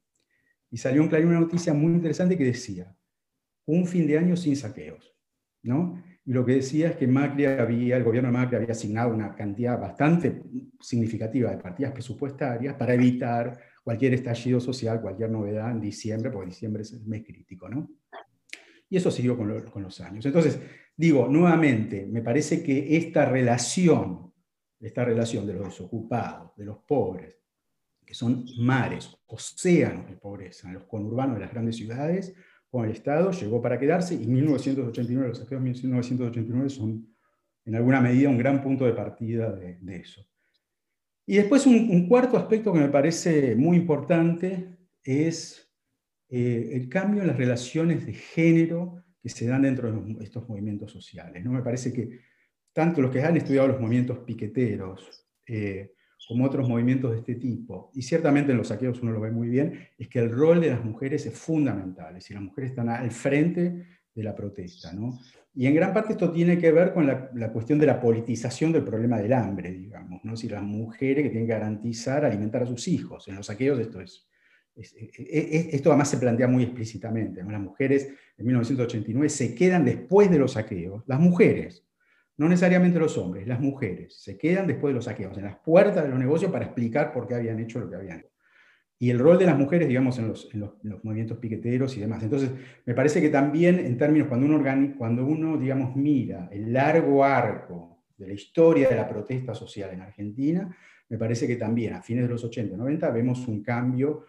[0.70, 2.94] y salió en Clarín una noticia muy interesante que decía,
[3.66, 5.14] un fin de año sin saqueos.
[5.62, 6.02] ¿no?
[6.24, 9.34] Y lo que decía es que Macri había, el gobierno de Macri había asignado una
[9.34, 10.42] cantidad bastante
[10.80, 16.82] significativa de partidas presupuestarias para evitar cualquier estallido social, cualquier novedad en diciembre, porque diciembre
[16.82, 17.68] es el mes crítico.
[17.68, 17.90] ¿no?
[18.90, 20.24] Y eso siguió con, los años.
[20.24, 20.58] Entonces,
[20.96, 24.32] digo, nuevamente, me parece que esta relación,
[24.80, 27.36] esta relación de los desocupados, de los pobres,
[28.04, 32.34] que son mares, océanos de pobreza los conurbanos de las grandes ciudades,
[32.70, 37.06] con el Estado, llegó para quedarse y 1989, los saqueos de 1989 son
[37.64, 40.26] en alguna medida un gran punto de partida de, eso.
[41.26, 45.67] Y después un, cuarto aspecto que me parece muy importante es
[46.30, 50.92] eh, el cambio en las relaciones de género que se dan dentro de estos movimientos
[50.92, 51.44] sociales.
[51.44, 51.52] ¿no?
[51.52, 52.20] Me parece que
[52.72, 55.92] tanto los que han estudiado los movimientos piqueteros, eh,
[56.28, 59.48] como otros movimientos de este tipo, y ciertamente en los saqueos uno lo ve muy
[59.48, 62.90] bien, es que el rol de las mujeres es fundamental, es decir, las mujeres están
[62.90, 64.92] al frente de la protesta.
[64.92, 65.18] ¿no?
[65.54, 68.84] Y en gran parte esto tiene que ver con la, cuestión de la politización del
[68.84, 70.36] problema del hambre, digamos, ¿no?
[70.36, 73.26] si las mujeres que tienen que garantizar alimentar a sus hijos.
[73.26, 74.27] En los saqueos esto es,
[74.78, 77.42] esto además se plantea muy explícitamente.
[77.42, 81.84] Las mujeres en 1989 se quedan después de los saqueos, las mujeres,
[82.36, 86.04] no necesariamente los hombres, las mujeres, se quedan después de los saqueos, en las puertas
[86.04, 88.28] de los negocios para explicar por qué habían hecho lo que habían hecho.
[89.00, 90.48] Y el rol de las mujeres, digamos, en los,
[91.04, 92.22] movimientos piqueteros y demás.
[92.22, 92.50] Entonces,
[92.84, 98.02] me parece que también en términos, cuando uno, cuando uno, digamos, mira el largo arco
[98.16, 100.76] de la historia de la protesta social en Argentina,
[101.08, 104.26] me parece que también a fines de los 80, 90 vemos un cambio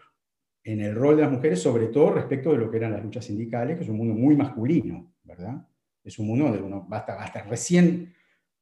[0.64, 3.26] en el rol de las mujeres, sobre todo respecto de lo que eran las luchas
[3.26, 5.66] sindicales, que es un mundo muy masculino, ¿verdad?
[6.04, 8.14] es un mundo donde uno basta, basta recién,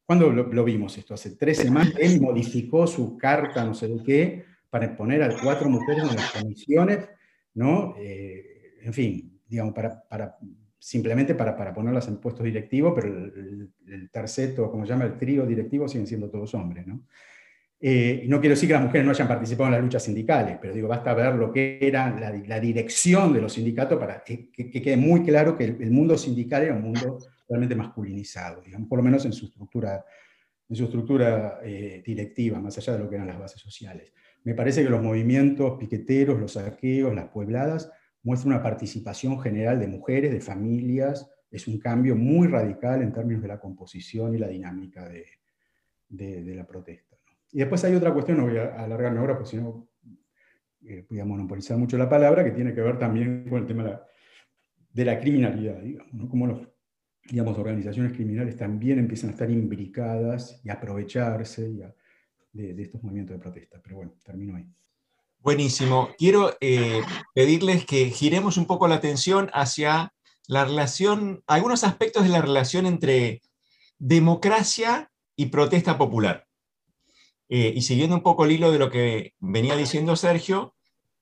[0.06, 1.14] ¿cuándo lo, vimos esto?
[1.14, 5.70] Hace tres semanas, él modificó su carta, no sé de qué, para poner a cuatro
[5.70, 7.10] mujeres en las comisiones,
[7.54, 7.96] ¿no?
[7.98, 10.38] Eh, en fin, digamos, para, para
[10.78, 15.18] simplemente para, para, ponerlas en puestos directivos, pero el, el, terceto, como se llama, el
[15.18, 17.02] trío directivo, siguen siendo todos hombres, ¿no?
[17.80, 20.74] Eh, no quiero decir que las mujeres no hayan participado en las luchas sindicales, pero
[20.74, 25.24] digo, basta ver lo que era la, dirección de los sindicatos para que, quede muy
[25.24, 29.34] claro que el, mundo sindical era un mundo realmente masculinizado, digamos, por lo menos en
[29.34, 30.04] su estructura,
[30.68, 34.12] en su estructura eh, directiva, más allá de lo que eran las bases sociales.
[34.44, 37.92] Me parece que los movimientos piqueteros, los saqueos, las puebladas,
[38.24, 43.44] muestran una participación general de mujeres, de familias, es un cambio muy radical en términos
[43.44, 45.26] de la composición y la dinámica de,
[46.10, 47.07] de la protesta.
[47.52, 49.88] Y después hay otra cuestión, no voy a alargarme ahora, porque si no
[50.86, 54.02] eh, voy a monopolizar mucho la palabra, que tiene que ver también con el tema
[54.94, 56.68] de la, criminalidad, digamos, como los,
[57.30, 61.70] digamos, organizaciones criminales también empiezan a estar imbricadas y aprovecharse
[62.54, 63.80] de, estos movimientos de protesta.
[63.84, 64.66] Pero bueno, termino ahí.
[65.40, 66.10] Buenísimo.
[66.18, 67.02] Quiero eh,
[67.34, 70.14] pedirles que giremos un poco la atención hacia
[70.48, 73.42] la relación, algunos aspectos de la relación entre
[74.00, 76.47] democracia y protesta popular.
[77.50, 80.76] Eh, y siguiendo un poco el hilo de lo que venía diciendo Sergio,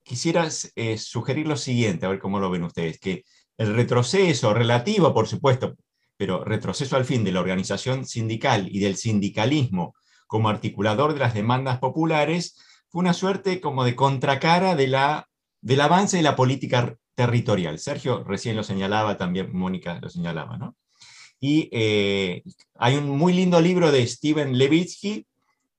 [0.03, 3.23] quisiera eh, sugerir lo siguiente, a ver cómo lo ven ustedes, que
[3.57, 5.75] el retroceso relativo, por supuesto,
[6.17, 9.95] pero retroceso al fin de la organización sindical y del sindicalismo
[10.27, 12.57] como articulador de las demandas populares,
[12.89, 15.27] fue una suerte como de contracara de la,
[15.61, 17.79] del avance de la política territorial.
[17.79, 20.75] Sergio recién lo señalaba, también Mónica lo señalaba, ¿no?
[21.39, 22.43] Y eh,
[22.75, 25.27] hay un muy lindo libro de Steven Levitsky,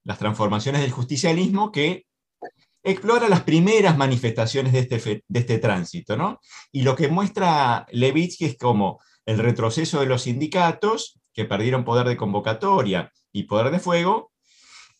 [0.06, 2.06] las transformaciones del justicialismo, que
[2.84, 6.16] explora las primeras manifestaciones de este, de este tránsito.
[6.16, 6.40] ¿no?
[6.70, 12.06] Y lo que muestra Levitsky es como el retroceso de los sindicatos, que perdieron poder
[12.06, 14.30] de convocatoria y poder de fuego,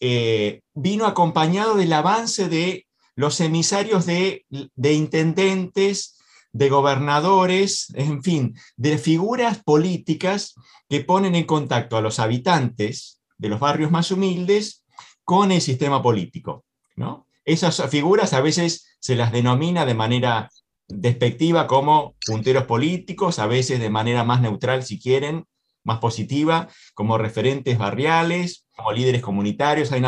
[0.01, 6.19] eh, vino acompañado del avance de los emisarios de, de intendentes,
[6.53, 10.55] de gobernadores, en fin, de figuras políticas
[10.89, 14.83] que ponen en contacto a los habitantes de los barrios más humildes
[15.27, 16.65] con el sistema político.
[16.95, 17.27] ¿no?
[17.45, 20.49] Esas figuras a veces se las denomina de manera
[20.89, 25.45] despectiva como punteros políticos, a veces de manera más neutral si quieren,
[25.83, 30.03] más positiva, como referentes barriales, como líderes comunitarios, hay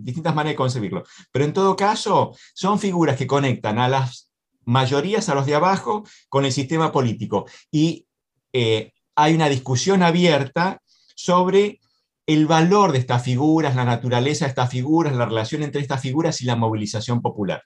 [0.00, 1.04] distintas maneras de concebirlo.
[1.32, 4.30] Pero en todo caso, son figuras que conectan a las
[4.64, 7.46] mayorías, a los de abajo, con el sistema político.
[7.70, 8.06] Y
[8.52, 10.80] eh, hay una discusión abierta
[11.14, 11.79] sobre
[12.32, 16.40] el valor de estas figuras, la naturaleza de estas figuras, la relación entre estas figuras
[16.40, 17.64] y la movilización popular.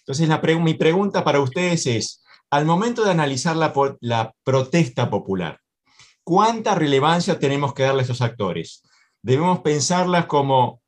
[0.00, 0.28] Entonces,
[0.60, 5.60] mi pregunta para ustedes es, al momento de analizar la, protesta popular,
[6.24, 8.82] ¿cuánta relevancia tenemos que darle a esos actores?
[9.22, 10.80] Debemos pensarlas como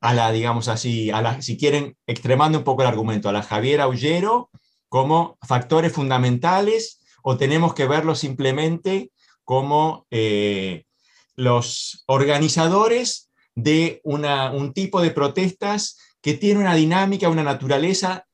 [0.00, 3.80] a la, digamos así, la, si quieren, extremando un poco el argumento, a la Javier
[3.80, 4.50] Aullero
[4.88, 9.12] como factores fundamentales o tenemos que verlo simplemente
[9.44, 10.85] como eh,
[11.36, 18.26] los organizadores de un tipo de protestas que tiene una dinámica, una naturaleza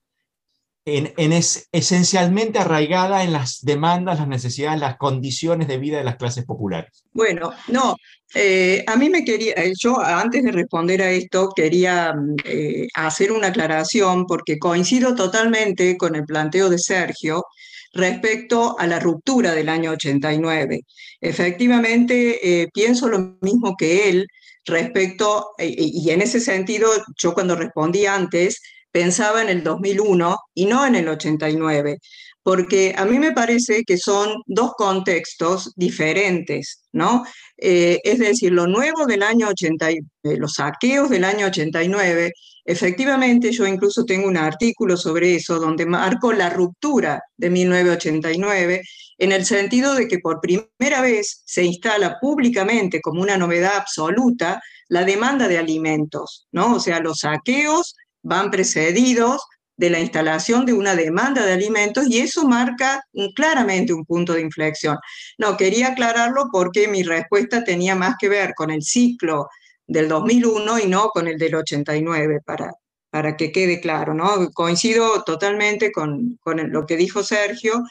[0.85, 6.17] en, es, esencialmente arraigada en las demandas, las necesidades, las condiciones de vida de las
[6.17, 7.05] clases populares.
[7.13, 7.97] Bueno, no,
[8.35, 13.31] eh, a mí me quería, eh, yo antes de responder a esto quería eh, hacer
[13.31, 17.45] una aclaración porque coincido totalmente con el planteo de Sergio
[17.93, 20.83] respecto a la ruptura del año 89.
[21.21, 24.27] Efectivamente, pienso lo mismo que él
[24.65, 30.87] respecto, y en ese sentido, yo cuando respondí antes, pensaba en el 2001 y no
[30.87, 31.99] en el 89,
[32.43, 37.25] porque a mí me parece que son dos contextos diferentes, ¿no?
[37.57, 39.89] Eh, es decir, lo nuevo del año 80,
[40.23, 42.33] los saqueos del año 89,
[42.65, 48.83] efectivamente yo incluso tengo un artículo sobre eso donde marco la ruptura de 1989
[49.19, 54.61] en el sentido de que por primera vez se instala públicamente como una novedad absoluta
[54.89, 56.75] la demanda de alimentos, ¿no?
[56.75, 59.43] O sea, los saqueos van precedidos
[59.77, 63.05] de la instalación de una demanda de alimentos y eso marca
[63.35, 64.99] claramente un punto de inflexión.
[65.39, 69.49] No, quería aclararlo porque mi respuesta tenía más que ver con el ciclo
[69.87, 72.73] del 2001 y no con el del 89, para,
[73.11, 74.51] para que quede claro, ¿no?
[74.53, 77.83] Coincido totalmente con, lo que dijo Sergio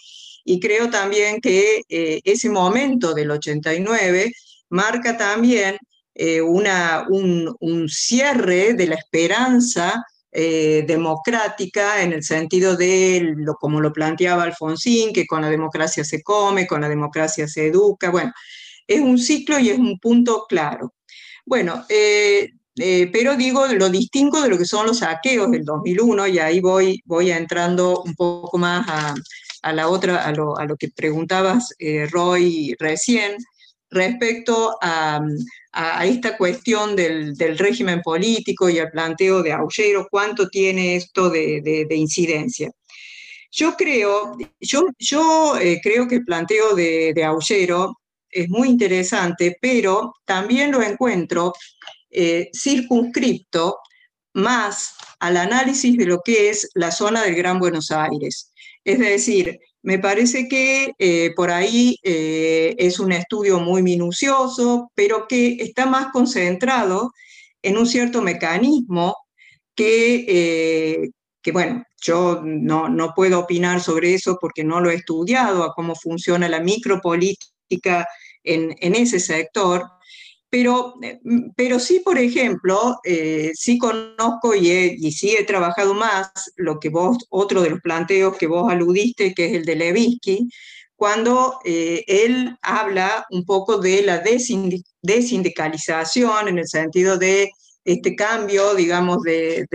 [0.44, 4.32] y creo también que eh, ese momento del 89
[4.70, 5.78] marca también
[6.16, 13.56] eh, una, un, un, cierre de la esperanza eh, democrática en el sentido de, lo,
[13.56, 18.10] como lo planteaba Alfonsín, que con la democracia se come, con la democracia se educa.
[18.10, 18.32] Bueno,
[18.88, 20.94] es un ciclo y es un punto claro.
[21.46, 26.28] Bueno, eh, eh, pero digo, lo distingo de lo que son los saqueos del 2001,
[26.28, 30.78] y ahí voy, voy entrando un poco más a, la otra, a lo, a lo,
[30.78, 31.76] que preguntabas,
[32.10, 33.36] Roy, recién,
[33.90, 35.20] respecto a,
[35.74, 41.88] a, esta cuestión del, régimen político y al planteo de Aullero, cuánto tiene esto de,
[41.92, 42.72] incidencia.
[43.52, 47.24] Yo creo, yo, eh, creo que el planteo de, de
[48.30, 51.54] es muy interesante, pero también lo encuentro
[52.10, 53.78] eh, circunscripto
[54.34, 58.52] más al análisis de lo que es la zona del Gran Buenos Aires.
[58.84, 65.28] Es decir, me parece que eh, por ahí eh, es un estudio muy minucioso, pero
[65.28, 67.12] que está más concentrado
[67.64, 69.16] en un cierto mecanismo
[69.76, 71.10] que, eh,
[71.42, 75.74] que bueno, yo no, no, puedo opinar sobre eso porque no lo he estudiado, a
[75.74, 78.06] cómo funciona la micropolítica
[78.44, 79.84] en, en ese sector,
[80.52, 81.20] pero, eh,
[81.56, 86.90] pero sí, por ejemplo, eh, sí conozco y, y, sí he trabajado más lo que
[86.90, 90.50] vos, otro de los planteos que vos aludiste, que es el de Levinsky,
[90.98, 94.22] cuando eh, él habla un poco de la
[95.02, 97.50] desindicalización en el sentido de
[97.86, 99.66] este cambio, digamos, de,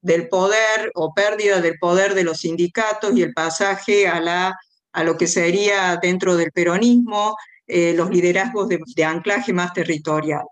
[0.00, 4.56] del poder o pérdida del poder de los sindicatos y el pasaje a, la,
[4.92, 7.36] a lo que sería dentro del peronismo
[7.68, 10.44] eh, los liderazgos de, anclaje más territorial.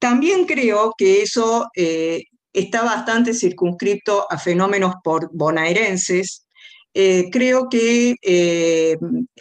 [0.00, 6.44] También creo que eso eh, está bastante circunscripto a fenómenos por bonaerenses.
[6.92, 8.16] Eh, creo que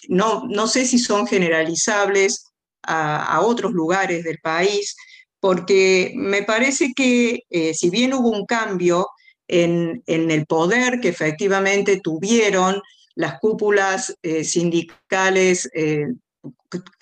[0.08, 2.46] no, no, sé si son generalizables
[2.84, 4.96] a, otros lugares del país,
[5.40, 7.40] porque me parece que
[7.74, 9.08] si bien hubo un cambio
[9.48, 12.80] en, en, el poder que efectivamente tuvieron
[13.16, 15.68] las cúpulas sindicales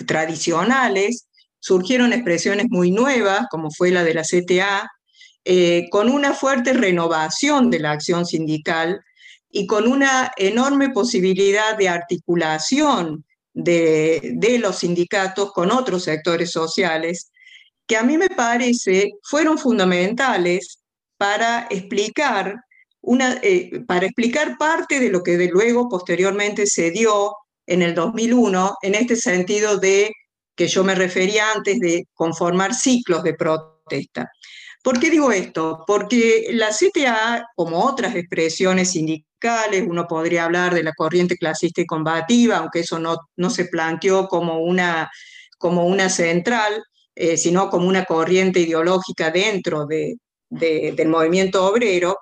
[0.05, 1.27] tradicionales,
[1.59, 4.89] surgieron expresiones muy nuevas, como fue la de la CTA,
[5.45, 9.01] eh, con una fuerte renovación de la acción sindical
[9.49, 17.31] y con una enorme posibilidad de articulación de, de los sindicatos con otros sectores sociales,
[17.87, 20.79] que a mí me parece fueron fundamentales
[21.17, 22.63] para explicar,
[23.01, 27.35] una, eh, para explicar parte de lo que de luego posteriormente se dio
[27.69, 30.11] en el 2001, en este sentido de
[30.55, 34.29] que yo me refería antes de conformar ciclos de protesta.
[34.83, 35.83] ¿Por qué digo esto?
[35.85, 41.85] Porque la CTA, como otras expresiones sindicales, uno podría hablar de la corriente clasista y
[41.85, 45.11] combativa, aunque eso no, se planteó como una,
[45.59, 50.17] como una central, eh, sino como una corriente ideológica dentro de,
[50.49, 52.17] del movimiento obrero.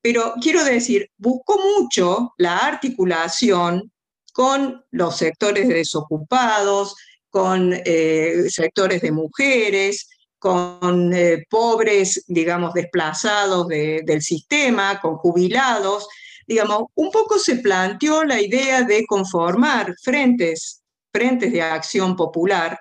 [0.00, 3.92] Pero quiero decir, buscó mucho la articulación
[4.38, 6.94] con los sectores desocupados,
[7.28, 10.08] con eh, sectores de mujeres,
[10.38, 16.06] con eh, pobres, digamos, desplazados del sistema, con jubilados,
[16.46, 22.78] digamos, un poco se planteó la idea de conformar frentes, frentes de acción popular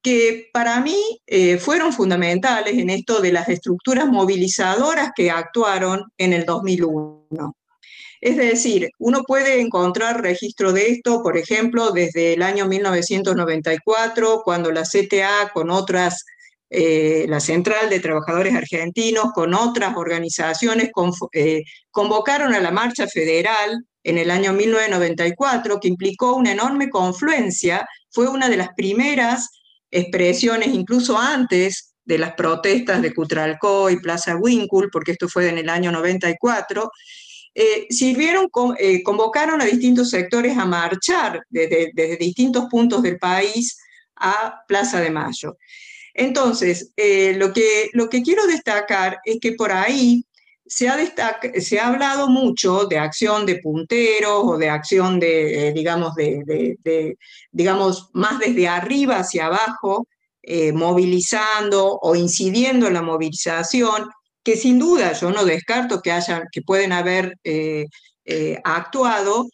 [0.00, 6.32] que para mí eh, fueron fundamentales en esto de las estructuras movilizadoras que actuaron en
[6.32, 7.54] el 2001.
[8.20, 14.72] Es decir, uno puede encontrar registro de esto, por ejemplo, desde el año 1994, cuando
[14.72, 16.24] la CTA con otras,
[16.70, 20.90] eh, la Central de Trabajadores Argentinos, con otras organizaciones,
[21.32, 27.86] eh, convocaron a la Marcha Federal en el año 1994, que implicó una enorme confluencia,
[28.10, 29.50] fue una de las primeras
[29.90, 35.58] expresiones, incluso antes de las protestas de Cutralcó y Plaza Winkle, porque esto fue en
[35.58, 36.90] el año 94,
[37.54, 43.78] eh, sirvieron, eh, convocaron a distintos sectores a marchar desde, distintos puntos del país
[44.16, 45.56] a Plaza de Mayo.
[46.14, 50.24] Entonces, eh, lo, que, lo que quiero destacar es que por ahí
[50.66, 57.16] se ha, hablado mucho de acción de punteros o de acción de, digamos, de,
[57.50, 60.06] digamos, más desde arriba hacia abajo,
[60.74, 64.08] movilizando o incidiendo en la movilización,
[64.48, 66.10] que sin duda yo no descarto que,
[66.50, 67.84] que pueden haber eh,
[68.24, 69.46] eh, actuado,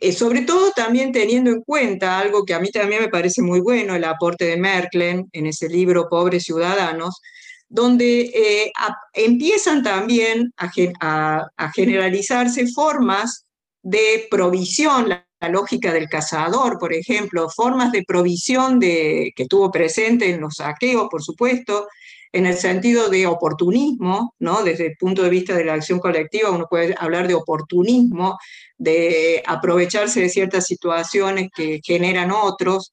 [0.00, 3.60] eh, sobre todo también teniendo en cuenta algo que a mí también me parece muy
[3.60, 7.20] bueno, el aporte de Merklen en ese libro Pobres Ciudadanos,
[7.68, 8.72] donde
[9.12, 13.44] empiezan también a, generalizarse formas
[13.82, 20.32] de provisión, la, lógica del cazador, por ejemplo, formas de provisión de, que estuvo presente
[20.32, 21.86] en los saqueos, por supuesto,
[22.32, 24.62] en el sentido de oportunismo, ¿no?
[24.62, 28.38] Desde el punto de vista de la acción colectiva, uno puede hablar de oportunismo,
[28.78, 32.92] de aprovecharse de ciertas situaciones que generan otros.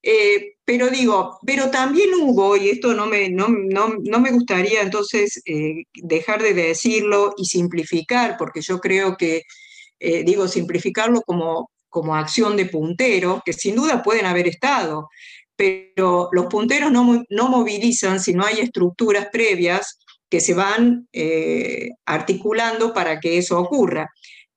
[0.00, 5.82] Eh, pero digo, pero también hubo, y esto no me, no, me gustaría entonces eh,
[5.94, 9.42] dejar de decirlo y simplificar, porque yo creo que,
[9.98, 15.08] eh, digo, simplificarlo como, como acción de puntero, que sin duda pueden haber estado,
[15.58, 19.98] pero los punteros no, no movilizan si no hay estructuras previas
[20.30, 24.08] que se van eh, articulando para que eso ocurra.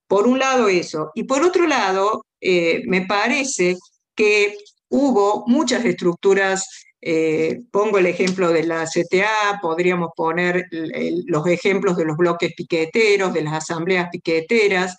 [0.06, 1.10] Por un lado eso.
[1.16, 3.76] Y por otro lado, eh, me parece
[4.14, 4.56] que
[4.90, 6.68] hubo muchas estructuras,
[7.00, 13.32] eh, pongo el ejemplo de la CTA, podríamos poner los ejemplos de los bloques piqueteros,
[13.32, 14.96] de las asambleas piqueteras,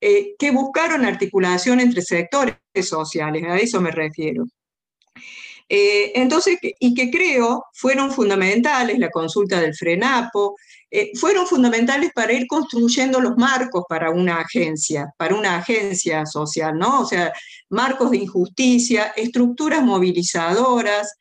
[0.00, 4.44] que buscaron articulación entre sectores sociales, a eso me refiero.
[5.68, 10.56] Eh, entonces, y que creo fueron fundamentales, la consulta del FRENAPO,
[10.90, 16.78] eh, fueron fundamentales para ir construyendo los marcos para una agencia, para una agencia social,
[16.78, 17.00] ¿no?
[17.00, 17.32] O sea,
[17.68, 21.16] marcos de injusticia, estructuras movilizadoras,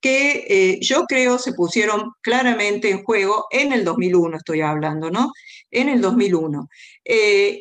[0.00, 5.32] que eh, yo creo se pusieron claramente en juego en el 2001, estoy hablando, ¿no?
[5.72, 6.68] En el 2001.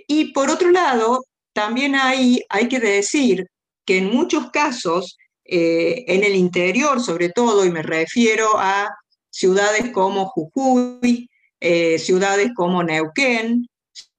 [0.08, 3.48] y por otro lado, también hay, hay que decir
[3.86, 5.18] que en muchos casos
[5.48, 8.90] eh, en el interior sobre todo, y me refiero a
[9.30, 11.30] ciudades como Jujuy,
[11.60, 13.68] eh, ciudades como Neuquén,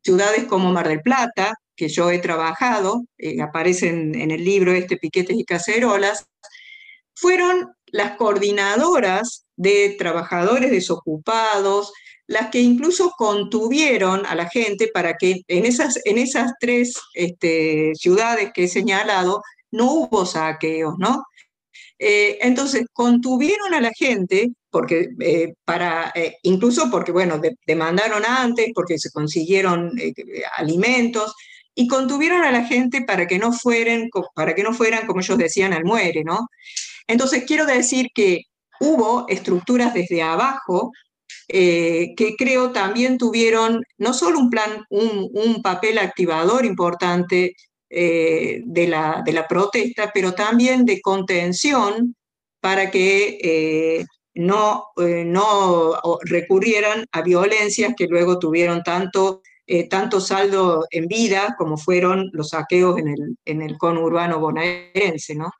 [0.02, 4.96] ciudades como Mar del Plata, que yo he trabajado, eh, aparecen en el libro este
[4.96, 6.24] Piquetes y Cacerolas,
[7.14, 11.92] fueron las coordinadoras de trabajadores desocupados,
[12.26, 17.92] las que incluso contuvieron a la gente para que en esas, en esas tres este,
[17.94, 21.24] ciudades que he señalado no hubo saqueos, ¿no?
[21.98, 28.70] Eh, entonces, contuvieron a la gente, porque, eh, para, eh, incluso porque, bueno, demandaron antes,
[28.74, 29.92] porque se consiguieron
[30.56, 31.34] alimentos,
[31.74, 35.38] y contuvieron a la gente para que, no fueran, para que no fueran, como ellos
[35.38, 36.48] decían, al muere, ¿no?
[37.06, 38.42] Entonces, quiero decir que
[38.80, 40.92] hubo estructuras desde abajo
[41.50, 47.54] que creo también tuvieron no solo un, plan, un papel activador importante,
[47.90, 52.14] eh, de, la, de, la, protesta, pero también de contención
[52.60, 59.42] para que eh, no, eh, no recurrieran a violencias que luego tuvieron tanto,
[59.88, 65.34] tanto saldo en vida como fueron los saqueos en el, en el conurbano bonaerense.
[65.34, 65.50] ¿no?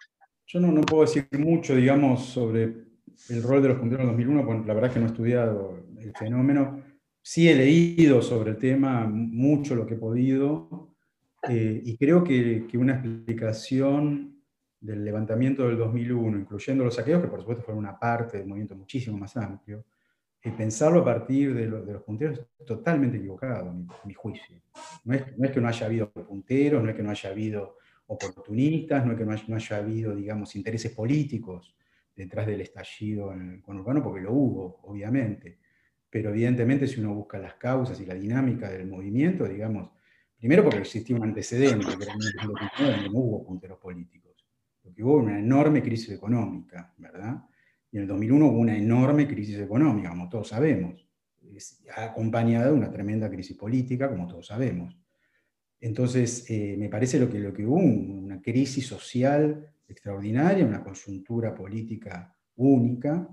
[0.46, 2.88] Yo no, no puedo decir mucho, digamos, sobre
[3.28, 6.12] el rol de los en 2001, porque la verdad es que no he estudiado el
[6.18, 6.82] fenómeno.
[7.22, 10.87] Sí he leído sobre el tema mucho lo que he podido,
[11.42, 14.42] eh, y creo que, una explicación
[14.80, 18.74] del levantamiento del 2001, incluyendo los saqueos, que por supuesto fueron una parte del movimiento
[18.74, 19.84] muchísimo más amplio,
[20.42, 24.60] y pensarlo a partir de, los punteros es totalmente equivocado, mi, mi juicio.
[25.04, 27.76] No es, no es, que no haya habido punteros, no es que no haya habido
[28.06, 31.74] oportunistas, no es que no haya, no haya habido, digamos, intereses políticos
[32.14, 35.58] detrás del estallido en el conurbano, porque lo hubo, obviamente.
[36.10, 39.90] Pero evidentemente si uno busca las causas y la dinámica del movimiento, digamos,
[40.38, 42.06] Primero porque existía un antecedente, que
[42.46, 44.44] donde no hubo punteros políticos.
[44.84, 47.42] Lo que hubo una enorme crisis económica, ¿verdad?
[47.90, 51.06] Y en el 2001 hubo una enorme crisis económica, como todos sabemos,
[51.96, 54.96] acompañada de una tremenda crisis política, como todos sabemos.
[55.80, 61.54] Entonces, eh, me parece lo que, lo que hubo, una crisis social extraordinaria, una coyuntura
[61.54, 63.28] política única,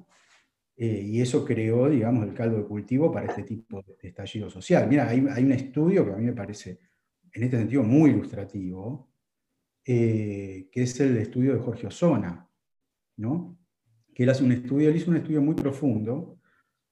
[0.78, 4.88] eh, y eso creó, digamos, el caldo de cultivo para este tipo de estallido social.
[4.88, 6.80] Mira, hay, un estudio que a mí me parece,
[7.36, 9.12] en este sentido, muy ilustrativo,
[9.84, 12.50] eh, que es el estudio de Jorge Osona,
[13.18, 13.60] ¿no?
[14.14, 16.40] que él hace un estudio, él hizo un estudio muy profundo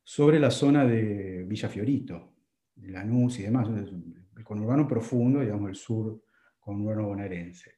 [0.04, 2.34] sobre la zona de Villa Fiorito,
[2.76, 6.22] de Lanús y demás, el conurbano profundo, digamos, el sur
[6.60, 7.72] conurbano bonaerense,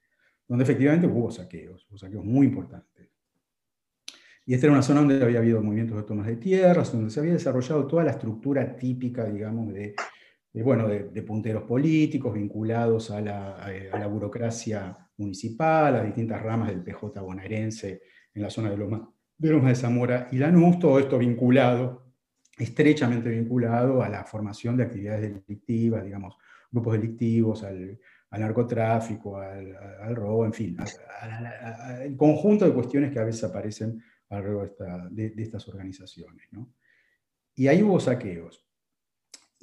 [0.48, 3.12] donde efectivamente hubo saqueos, hubo saqueos muy importantes.
[4.48, 7.20] Y esta era una zona donde había habido movimientos de tomas de tierras, donde se
[7.20, 9.96] había desarrollado toda la estructura típica, digamos, de,
[10.64, 16.82] bueno, de, punteros políticos vinculados a la, a la, burocracia municipal, a distintas ramas del
[16.82, 18.02] PJ bonaerense
[18.34, 22.06] en la zona de Loma, de Loma de Zamora y Lanús, todo esto vinculado,
[22.58, 26.38] estrechamente vinculado a la formación de actividades delictivas, digamos,
[26.72, 28.00] grupos delictivos, al,
[28.32, 30.78] narcotráfico, al, robo, en fin,
[32.02, 34.76] el conjunto de cuestiones que a veces aparecen alrededor
[35.10, 36.50] de, estas organizaciones.
[37.56, 38.65] Y ahí hubo saqueos.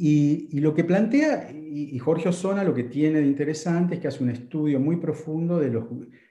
[0.04, 4.24] Y, lo que plantea, y, Jorge Osona lo que tiene de interesante es que hace
[4.24, 5.84] un estudio muy profundo de los...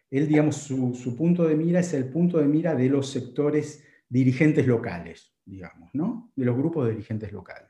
[0.09, 4.67] Él, digamos, su, punto de mira es el punto de mira de los sectores dirigentes
[4.67, 6.33] locales, digamos, ¿no?
[6.35, 7.69] De los grupos de dirigentes locales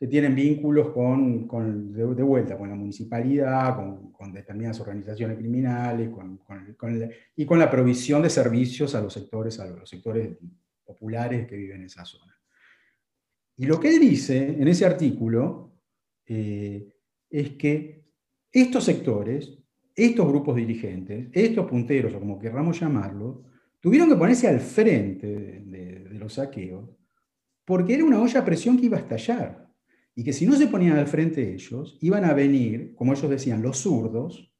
[0.00, 6.10] que tienen vínculos con, con de, vuelta, con la municipalidad, con, con determinadas organizaciones criminales,
[7.36, 10.38] y con la provisión de servicios a los sectores, a los sectores
[10.84, 12.34] populares que viven en esa zona.
[13.56, 15.74] Y lo que dice en ese artículo
[16.26, 16.88] eh,
[17.28, 18.04] es que
[18.50, 19.58] estos sectores,
[19.94, 23.44] estos grupos dirigentes, estos punteros, o como querramos llamarlo,
[23.80, 26.88] tuvieron que ponerse al frente de, los saqueos
[27.64, 29.68] porque era una olla a presión que iba a estallar
[30.14, 33.62] y que si no se ponían al frente ellos, iban a venir, como ellos decían,
[33.62, 34.52] los zurdos,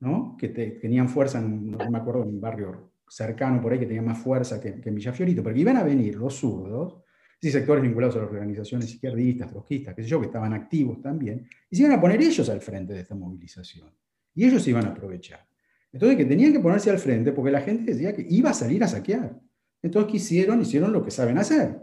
[0.00, 0.36] ¿no?
[0.38, 4.02] que tenían fuerza, en, no me acuerdo, en un barrio cercano por ahí que tenía
[4.02, 7.02] más fuerza que, en Villafiorito, pero iban a venir los zurdos,
[7.50, 11.76] sectores vinculados a las organizaciones izquierdistas, trotskistas, qué sé yo, que estaban activos también, y
[11.76, 13.90] se iban a poner ellos al frente de esta movilización.
[14.34, 15.46] Y ellos se iban a aprovechar.
[15.92, 18.84] Entonces, que tenían que ponerse al frente porque la gente decía que iba a salir
[18.84, 19.40] a saquear.
[19.82, 20.60] Entonces, ¿qué hicieron?
[20.60, 21.82] Hicieron lo que saben hacer.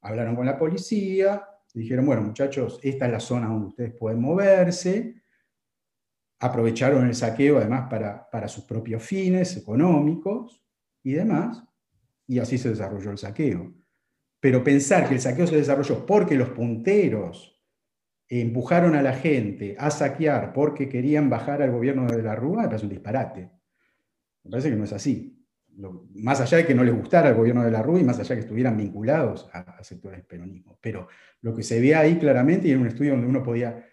[0.00, 5.22] Hablaron con la policía, dijeron, bueno, muchachos, esta es la zona donde ustedes pueden moverse.
[6.40, 10.60] Aprovecharon el saqueo además para, para sus propios fines económicos
[11.04, 11.62] y demás,
[12.26, 13.72] y así se desarrolló el saqueo.
[14.42, 17.62] Pero pensar que el saqueo se desarrolló porque los punteros
[18.28, 22.68] empujaron a la gente a saquear porque querían bajar al gobierno de la Rúa, me
[22.68, 23.50] parece un disparate.
[24.42, 25.42] Me parece que no es así
[26.14, 28.30] más allá de que no les gustara el gobierno de la Rúa y más allá
[28.30, 30.78] de que estuvieran vinculados a, sectores del peronismo.
[30.80, 31.08] Pero
[31.40, 33.84] lo que se ve ahí claramente, y en un estudio donde uno podía,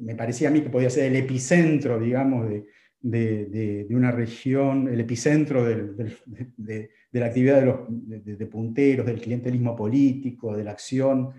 [0.00, 2.66] me parecía a mí que podía ser el epicentro, digamos, de,
[3.02, 9.76] de, de una región, el epicentro de, la actividad de, los, de, punteros, del clientelismo
[9.76, 11.30] político, de la acción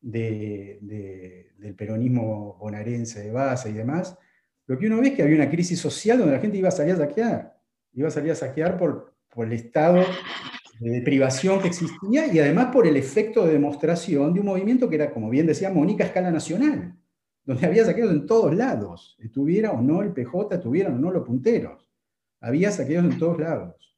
[0.00, 4.18] del peronismo bonaerense de base y demás,
[4.66, 6.72] lo que uno ve es que había una crisis social donde la gente iba a
[6.72, 7.52] salir a saquear
[7.94, 10.04] iba a salir a saquear por, por el estado
[10.80, 14.96] de privación que existía y además por el efecto de demostración de un movimiento que
[14.96, 16.96] era, como bien decía Mónica, a escala nacional,
[17.44, 21.26] donde había saqueos en todos lados, estuviera o no el PJ, estuvieran o no los
[21.26, 21.88] punteros.
[22.40, 23.96] Había saqueos en todos lados.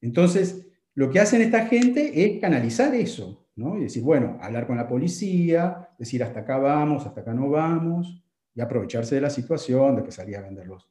[0.00, 3.78] Entonces, lo que hacen esta gente es canalizar eso, ¿no?
[3.78, 8.22] Y decir, bueno, hablar con la policía, decir hasta acá vamos, hasta acá no vamos,
[8.54, 10.88] y aprovecharse de la situación, de que salía a vender los,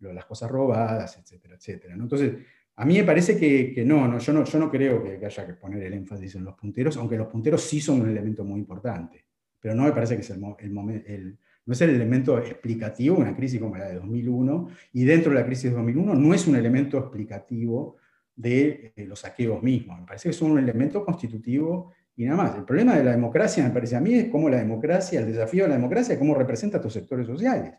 [0.00, 1.94] las cosas robadas, etcétera, etcétera.
[1.94, 2.34] Entonces,
[2.76, 5.54] a mí me parece que, no, no, yo no, yo no creo que, haya que
[5.54, 9.24] poner el énfasis en los punteros, aunque los punteros sí son un elemento muy importante,
[9.60, 13.60] pero no me parece que es el, el, no es el elemento explicativo una crisis
[13.60, 16.98] como la de 2001, y dentro de la crisis de 2001 no es un elemento
[16.98, 17.96] explicativo
[18.34, 22.56] de eh, los saqueos mismos, me parece que son un elemento constitutivo y nada más.
[22.56, 25.64] El problema de la democracia, me parece a mí, es cómo la democracia, el desafío
[25.64, 27.74] de la democracia, cómo representa a estos sectores sociales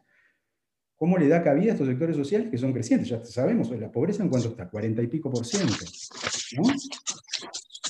[1.00, 3.08] cómo le da cabida a estos sectores sociales que son crecientes.
[3.08, 5.74] Ya sabemos, la pobreza en cuanto está, 40 y pico por ciento.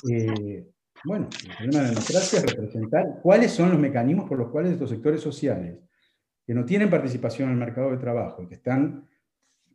[0.08, 0.64] Eh,
[1.04, 4.72] bueno, el problema de la democracia es representar cuáles son los mecanismos por los cuales
[4.72, 5.78] estos sectores sociales,
[6.46, 9.08] que no tienen participación en el mercado de trabajo y que están,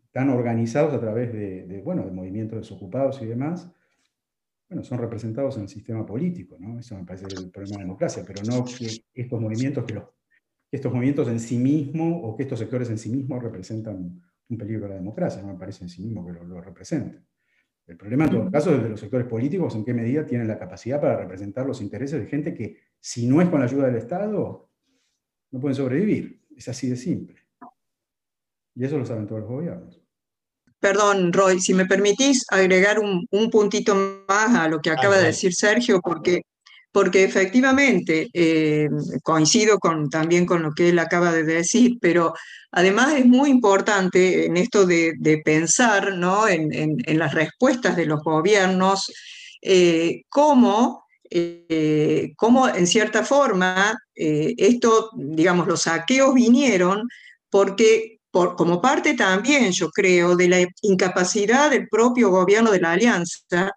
[0.03, 3.71] están organizados a través de, bueno, de movimientos desocupados y demás,
[4.67, 6.79] bueno, son representados en el sistema político, ¿no?
[6.79, 10.03] Eso me parece el problema de la democracia, pero no que estos movimientos que los
[10.71, 14.85] estos movimientos en sí mismos o que estos sectores en sí mismos representan un peligro
[14.85, 17.25] a la democracia, no me parece en sí mismo que lo, lo representen.
[17.87, 20.57] El problema en todo caso es de los sectores políticos, en qué medida tienen la
[20.57, 23.97] capacidad para representar los intereses de gente que, si no es con la ayuda del
[23.97, 24.69] Estado,
[25.51, 26.41] no pueden sobrevivir.
[26.55, 27.35] Es así de simple.
[28.73, 30.01] Y eso lo saben todos los gobiernos.
[30.79, 33.95] Perdón, Roy, si me permitís agregar un, un puntito
[34.27, 36.41] más a lo que acaba de decir Sergio, porque,
[36.95, 38.87] porque efectivamente eh,
[39.21, 42.33] coincido con, también con lo que él acaba de decir, pero
[42.71, 46.47] además es muy importante en esto de, pensar ¿no?
[46.47, 49.11] en, las respuestas de los gobiernos,
[49.61, 57.09] eh, cómo, eh, cómo, en cierta forma esto, digamos, los saqueos vinieron
[57.49, 63.73] porque como parte también, yo creo, de la incapacidad del propio gobierno de la alianza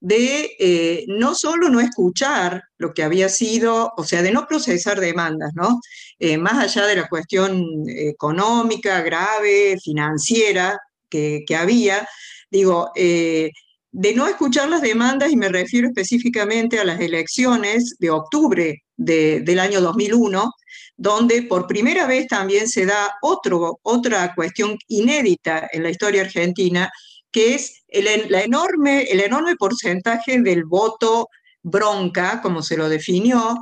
[0.00, 4.98] de eh, no solo no escuchar lo que había sido, o sea, de no procesar
[4.98, 5.80] demandas, ¿no?
[6.18, 10.78] Eh, más allá de la cuestión económica, grave, financiera
[11.08, 12.08] que, que había,
[12.50, 13.50] digo, eh,
[13.92, 19.40] de no escuchar las demandas, y me refiero específicamente a las elecciones de octubre de,
[19.40, 20.52] del año 2001,
[20.96, 26.90] donde por primera vez también se da otro, otra cuestión inédita en la historia argentina,
[27.30, 31.28] que es el, la enorme, el enorme porcentaje del voto
[31.62, 33.56] bronca, como se lo definió,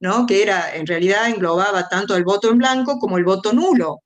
[0.00, 0.26] ¿no?
[0.26, 4.00] que era, en realidad englobaba tanto el voto en blanco como el voto nulo,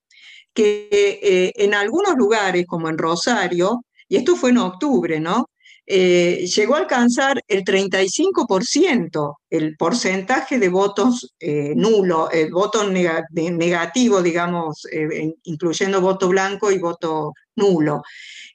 [0.55, 5.47] que eh, en algunos lugares, como en Rosario, y esto fue en octubre, ¿no?
[5.87, 14.21] eh, llegó a alcanzar el 35%, el porcentaje de votos eh, nulo, el voto negativo,
[14.21, 18.03] digamos, eh, incluyendo voto blanco y voto nulo.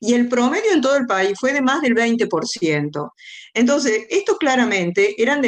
[0.01, 3.11] Y el promedio en todo el país fue de más del 20%.
[3.53, 5.41] Entonces, esto claramente eran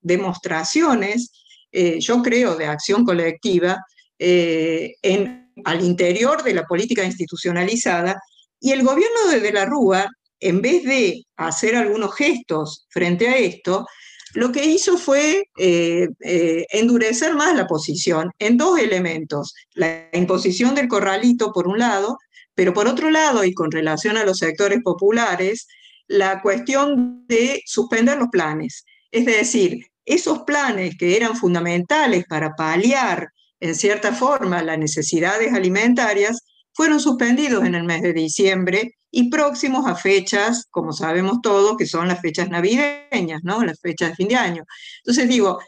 [0.00, 1.32] demostraciones,
[1.72, 3.84] eh, yo creo, de acción colectiva
[4.18, 8.18] en, al interior de la política institucionalizada,
[8.60, 10.08] y el gobierno de De la Rúa
[10.40, 13.86] en vez de hacer algunos gestos frente a esto,
[14.34, 19.54] lo que hizo fue eh, eh, endurecer más la posición en dos elementos.
[19.72, 22.18] La imposición del corralito, por un lado,
[22.56, 25.68] pero por otro lado, y con relación a los sectores populares,
[26.08, 28.84] la cuestión de suspender los planes.
[29.12, 33.28] Es decir, esos planes que eran fundamentales para paliar,
[33.60, 36.40] en cierta forma, las necesidades alimentarias,
[36.72, 41.86] fueron suspendidos en el mes de diciembre y próximos a fechas, como sabemos todos, que
[41.86, 43.64] son las fechas navideñas, ¿no?
[43.64, 44.64] Las fechas de fin de año.
[44.98, 45.58] Entonces digo,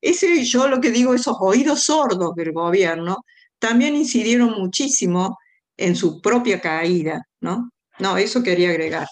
[0.00, 3.18] ese yo lo que digo, esos oídos sordos del gobierno,
[3.58, 5.36] también incidieron muchísimo
[5.78, 7.70] en su propia caída, ¿no?
[7.98, 9.06] No, eso quería agregar.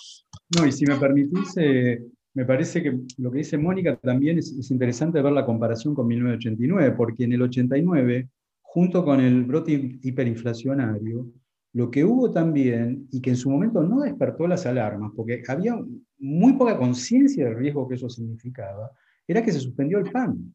[0.56, 2.02] No, y si me permitís, eh,
[2.34, 6.06] me parece que lo que dice Mónica también es, es, interesante ver la comparación con
[6.06, 8.28] 1989, porque en el 89,
[8.60, 11.26] junto con el brote hiperinflacionario,
[11.72, 15.78] lo que hubo también, y que en su momento no despertó las alarmas, porque había
[16.18, 18.90] muy poca conciencia del riesgo que eso significaba,
[19.26, 20.54] era que se suspendió el PAN.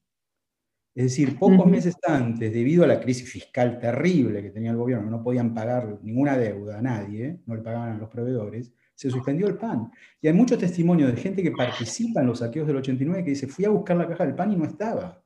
[0.93, 5.09] Es decir, pocos meses antes, debido a la crisis fiscal terrible que tenía el gobierno,
[5.09, 9.47] no podían pagar ninguna deuda a nadie, no le pagaban a los proveedores, se suspendió
[9.47, 9.89] el PAN.
[10.21, 13.47] Y hay muchos testimonios de gente que participa en los saqueos del 89 que dice,
[13.47, 15.23] fui a buscar la caja del PAN y no estaba.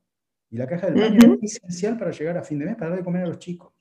[0.51, 2.99] Y la caja del PAN era esencial para llegar a fin de mes, para dar
[2.99, 3.73] de comer a los chicos.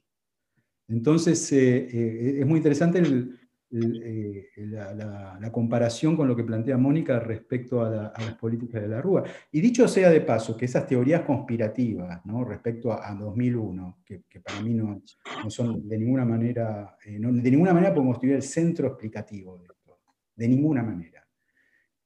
[0.88, 3.43] Entonces, eh, eh, es muy interesante el, el,
[3.76, 8.88] eh, la, comparación con lo que plantea Mónica respecto a, la, a, las políticas de
[8.88, 9.24] la Rúa.
[9.50, 14.40] Y dicho sea de paso, que esas teorías conspirativas respecto a, a 2001, que, que,
[14.40, 15.02] para mí no,
[15.48, 19.64] son de ninguna manera, eh, no, de ninguna manera podemos estudiar el centro explicativo de
[19.64, 19.98] esto,
[20.36, 21.26] de ninguna manera.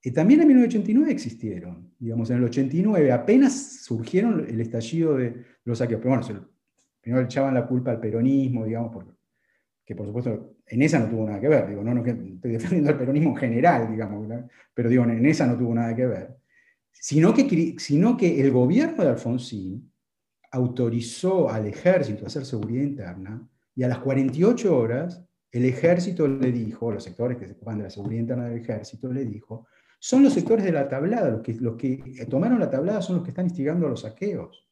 [0.02, 5.78] Y también en 1989 existieron, digamos, en el 89 apenas surgieron el estallido de los
[5.78, 6.48] saqueos, pero bueno,
[7.00, 9.04] primero le echaban la culpa al peronismo, digamos,
[9.84, 12.90] que por supuesto en esa no tuvo nada que ver, digo, no, no estoy defendiendo
[12.90, 14.28] al peronismo en general, digamos,
[14.74, 16.36] pero digo, en esa no tuvo nada que ver,
[16.92, 19.92] sino que, sino que el gobierno de Alfonsín
[20.50, 26.52] autorizó al ejército a hacer seguridad interna y a las 48 horas el ejército le
[26.52, 29.66] dijo, los sectores que se ocupan de la seguridad interna del ejército le dijo,
[29.98, 33.24] son los sectores de la tablada, los que, los que tomaron la tablada son los
[33.24, 34.67] que están instigando a los saqueos.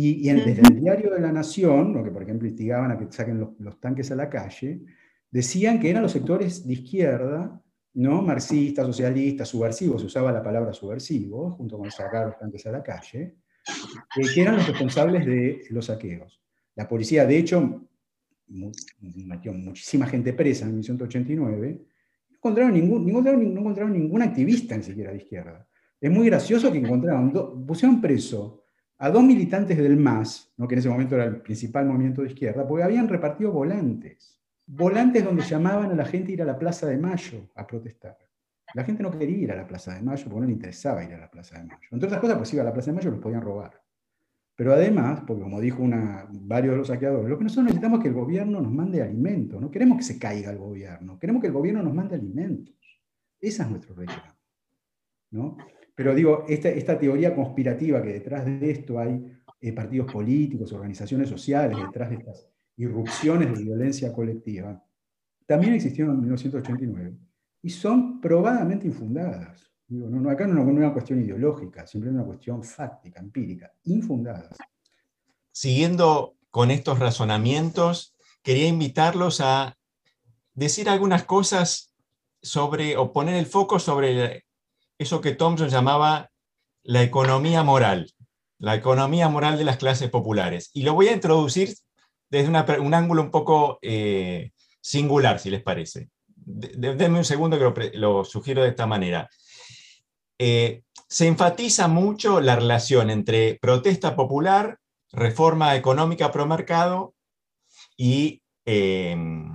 [0.00, 2.96] Y, y en, desde el diario de la Nación, lo que por ejemplo instigaban a
[2.96, 4.82] que saquen los, los, tanques a la calle,
[5.28, 7.60] decían que eran los sectores de izquierda,
[7.94, 8.22] ¿no?
[8.22, 12.80] marxistas, socialistas, subversivos, se usaba la palabra subversivo, junto con sacar los tanques a la
[12.80, 13.38] calle,
[14.16, 16.40] eh, que eran los responsables de los saqueos.
[16.76, 17.88] La policía, de hecho,
[19.00, 21.80] metió muchísima gente presa en 1989,
[22.30, 25.66] no encontraron, ningún, no, encontraron, no encontraron ningún activista ni siquiera de izquierda.
[26.00, 28.62] Es muy gracioso que encontraron, pusieron preso
[28.98, 30.66] a dos militantes del MAS, ¿no?
[30.66, 34.40] que en ese momento era el principal movimiento de izquierda, porque habían repartido volantes.
[34.66, 38.18] Volantes donde llamaban a la gente a ir a la Plaza de Mayo a protestar.
[38.74, 41.14] La gente no quería ir a la Plaza de Mayo porque no le interesaba ir
[41.14, 41.88] a la Plaza de Mayo.
[41.90, 43.80] Entre otras cosas, pues iba a la Plaza de Mayo los podían robar.
[44.54, 48.02] Pero además, porque como dijo una, varios de los saqueadores, lo que nosotros necesitamos es
[48.02, 49.60] que el gobierno nos mande alimentos.
[49.60, 52.74] No queremos que se caiga el gobierno, queremos que el gobierno nos mande alimentos.
[53.40, 54.34] Esa es nuestro reclamo.
[55.30, 55.56] ¿no?
[55.98, 59.20] Pero digo, esta, teoría conspirativa que detrás de esto hay
[59.60, 62.46] eh, partidos políticos, organizaciones sociales, detrás de estas
[62.76, 64.80] irrupciones de violencia colectiva,
[65.44, 67.16] también existieron en 1989
[67.62, 69.72] y son probadamente infundadas.
[69.88, 74.50] Digo, no, acá no es una cuestión ideológica, simplemente una cuestión fáctica, empírica, infundada.
[75.50, 79.76] Siguiendo con estos razonamientos, quería invitarlos a
[80.54, 81.92] decir algunas cosas
[82.40, 84.44] sobre, o poner el foco sobre
[84.98, 86.30] eso que Thompson llamaba
[86.82, 88.12] la economía moral,
[88.58, 90.70] la economía moral de las clases populares.
[90.74, 91.74] Y lo voy a introducir
[92.30, 92.48] desde
[92.80, 96.10] un ángulo un poco eh, singular, si les parece.
[96.34, 99.28] Denme un segundo que lo, sugiero de esta manera.
[100.38, 104.78] Eh, se enfatiza mucho la relación entre protesta popular,
[105.12, 107.14] reforma económica pro mercado
[107.96, 109.52] y, em,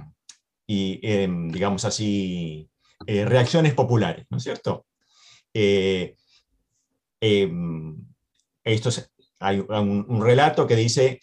[0.68, 2.70] em, digamos así,
[3.06, 4.86] eh, reacciones populares, ¿no es cierto?
[5.54, 6.16] Eh,
[7.22, 7.96] em,
[8.64, 8.90] esto
[9.40, 11.20] hay un, relato que dice,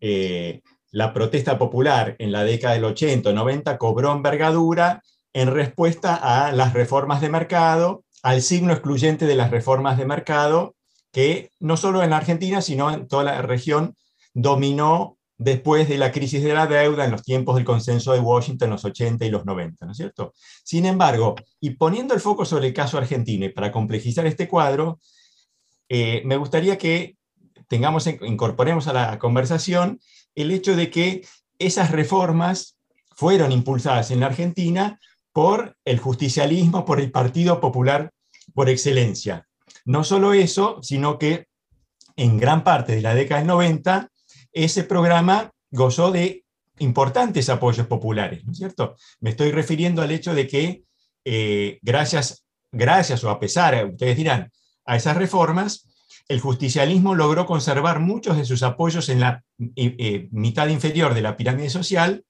[0.00, 6.52] eh, la protesta popular en la década del 80 90 cobró envergadura en respuesta a
[6.52, 10.76] las reformas de mercado, al signo excluyente de las reformas de mercado,
[11.12, 13.96] que no solo en Argentina, sino en toda la región
[14.32, 18.70] dominó después de la crisis de la deuda en los tiempos del consenso de Washington,
[18.70, 20.32] los 80 y los 90, ¿no es cierto?
[20.62, 25.00] Sin embargo, y poniendo el foco sobre el caso argentino, y para complejizar este cuadro,
[25.88, 27.16] eh, me gustaría que
[27.68, 30.00] tengamos, incorporemos a la conversación
[30.34, 31.26] el hecho de que
[31.58, 32.78] esas reformas
[33.14, 34.98] fueron impulsadas en la Argentina
[35.32, 38.12] por el justicialismo, por el Partido Popular
[38.54, 39.48] por excelencia.
[39.84, 41.48] No solo eso, sino que
[42.16, 44.10] en gran parte de la década del 90
[44.54, 46.44] ese programa gozó de
[46.78, 48.96] importantes apoyos populares, ¿no es cierto?
[49.20, 50.84] Me estoy refiriendo al hecho de que
[51.24, 54.50] eh, gracias, gracias o a pesar, ustedes dirán,
[54.84, 55.88] a esas reformas,
[56.28, 61.22] el justicialismo logró conservar muchos de sus apoyos en la eh, eh, mitad inferior de
[61.22, 62.24] la pirámide social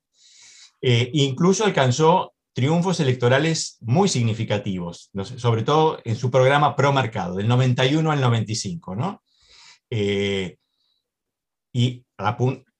[0.86, 7.48] e incluso alcanzó triunfos electorales muy significativos, sobre todo en su programa pro mercado, del
[7.48, 9.22] 91 al 95, ¿no?
[11.72, 12.03] y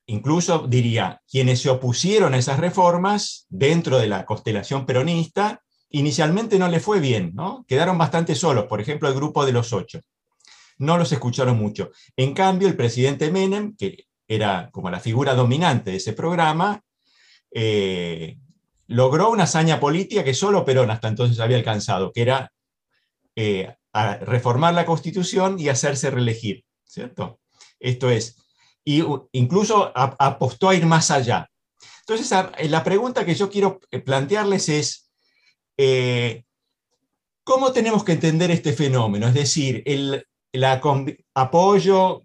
[0.06, 6.68] incluso diría, quienes se opusieron a esas reformas dentro de la constelación peronista, inicialmente no
[6.68, 7.64] le fue bien, ¿no?
[7.68, 10.00] Quedaron bastante solos, por ejemplo, el grupo de los ocho.
[10.78, 11.90] No los escucharon mucho.
[12.16, 16.82] En cambio, el presidente Menem, que era como la figura dominante de ese programa,
[17.52, 18.36] eh,
[18.88, 22.52] logró una hazaña política que solo Perón hasta entonces había alcanzado, que era
[23.36, 23.74] eh,
[24.22, 27.40] reformar la constitución y hacerse reelegir, ¿cierto?
[27.78, 28.43] Esto es,
[28.84, 31.48] y incluso apostó a ir más allá.
[32.06, 35.10] Entonces, eh, la pregunta que yo quiero eh, plantearles es,
[35.78, 36.44] eh,
[37.42, 39.26] ¿cómo tenemos que entender este fenómeno?
[39.26, 40.26] Es decir, el
[41.34, 42.22] apoyo,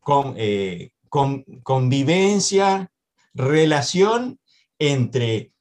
[0.00, 2.90] con, convivencia,
[3.32, 4.40] relación
[4.78, 5.52] entre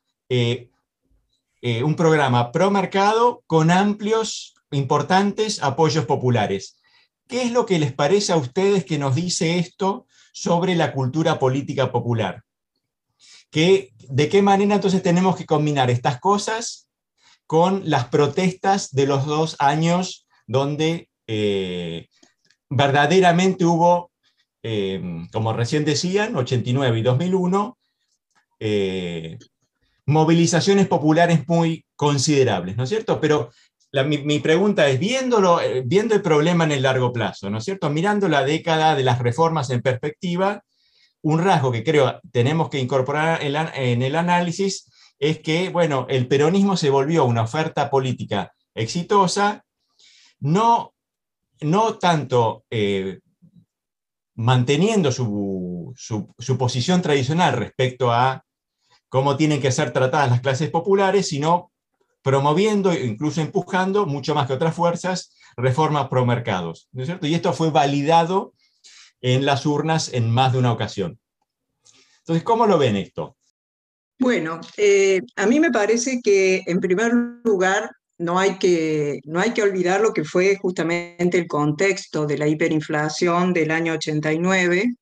[1.84, 6.80] un programa pro mercado con amplios, importantes apoyos populares.
[7.28, 11.40] ¿Qué es lo que les parece a ustedes que nos dice esto sobre la cultura
[11.40, 12.44] política popular?
[13.52, 16.90] ¿De qué manera entonces tenemos que combinar estas cosas
[17.48, 22.08] con las protestas de los dos años donde eh,
[22.70, 24.12] verdaderamente hubo,
[24.62, 25.02] eh,
[25.32, 27.78] como recién decían, 89 y 2001,
[28.60, 29.40] eh,
[30.06, 33.22] movilizaciones populares muy considerables, ¿no es cierto?
[33.22, 33.52] Pero
[34.04, 37.89] mi, pregunta es, viéndolo, eh, viendo el problema en el largo plazo, ¿no es cierto?
[37.89, 40.64] Mirando la década de las reformas en perspectiva,
[41.22, 46.78] un rasgo que creo tenemos que incorporar en, el análisis es que, bueno, el peronismo
[46.78, 49.64] se volvió una oferta política exitosa,
[50.39, 50.93] no,
[51.62, 53.20] no tanto eh,
[54.36, 58.43] manteniendo su, su, posición tradicional respecto a
[59.10, 61.72] cómo tienen que ser tratadas las clases populares, sino
[62.26, 66.90] promoviendo e incluso empujando, mucho más que otras fuerzas, reformas pro mercados.
[66.92, 67.28] ¿no es cierto?
[67.28, 68.56] Y esto fue validado
[69.22, 71.20] en las urnas en más de una ocasión.
[72.22, 73.38] Entonces, ¿cómo lo ven esto?
[74.18, 77.14] Bueno, eh, a mí me parece que en primer
[77.44, 82.40] lugar no hay, que, no hay que olvidar lo que fue justamente el contexto de
[82.40, 84.96] la hiperinflación del año 89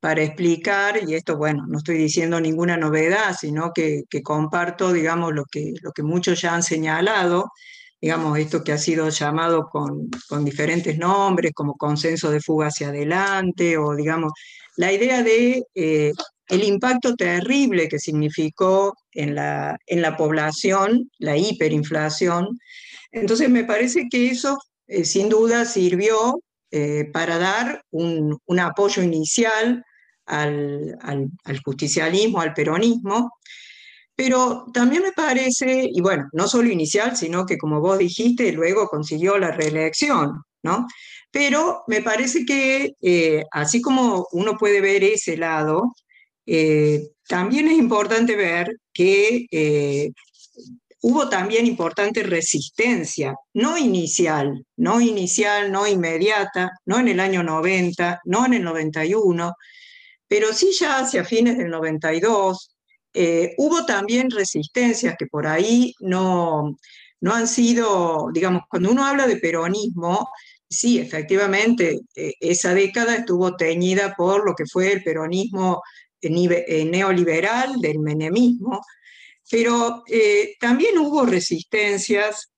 [0.00, 5.44] para explicar, y esto, bueno, no estoy diciendo ninguna novedad, sino que, comparto, digamos, lo
[5.44, 7.52] que, lo que muchos ya han señalado,
[8.00, 12.88] digamos, esto que ha sido llamado con, con, diferentes nombres, como consenso de fuga hacia
[12.88, 14.32] adelante, o digamos,
[14.76, 16.12] la idea de eh,
[16.48, 22.58] el impacto terrible que significó en la, en la población la hiperinflación.
[23.12, 26.40] Entonces, me parece que eso eh, sin duda sirvió
[26.70, 29.84] eh, para dar un, un apoyo inicial
[30.30, 33.32] al, al, al, justicialismo, al peronismo,
[34.14, 38.88] pero también me parece, y bueno, no solo inicial, sino que como vos dijiste, luego
[38.88, 40.86] consiguió la reelección, ¿no?
[41.30, 45.94] Pero me parece que eh, así como uno puede ver ese lado,
[46.46, 50.10] eh, también es importante ver que eh,
[51.02, 58.20] hubo también importante resistencia, no inicial, no inicial, no inmediata, no en el año 90,
[58.24, 59.54] no en el 91,
[60.30, 62.76] pero sí ya hacia fines del 92,
[63.12, 66.76] eh, hubo también resistencias que por ahí no,
[67.20, 70.30] no han sido, digamos, cuando uno habla de peronismo,
[70.68, 75.82] sí, efectivamente, eh, esa década estuvo teñida por lo que fue el peronismo
[76.20, 78.82] eh, neoliberal, del menemismo,
[79.50, 80.04] pero
[80.60, 82.52] también hubo resistencias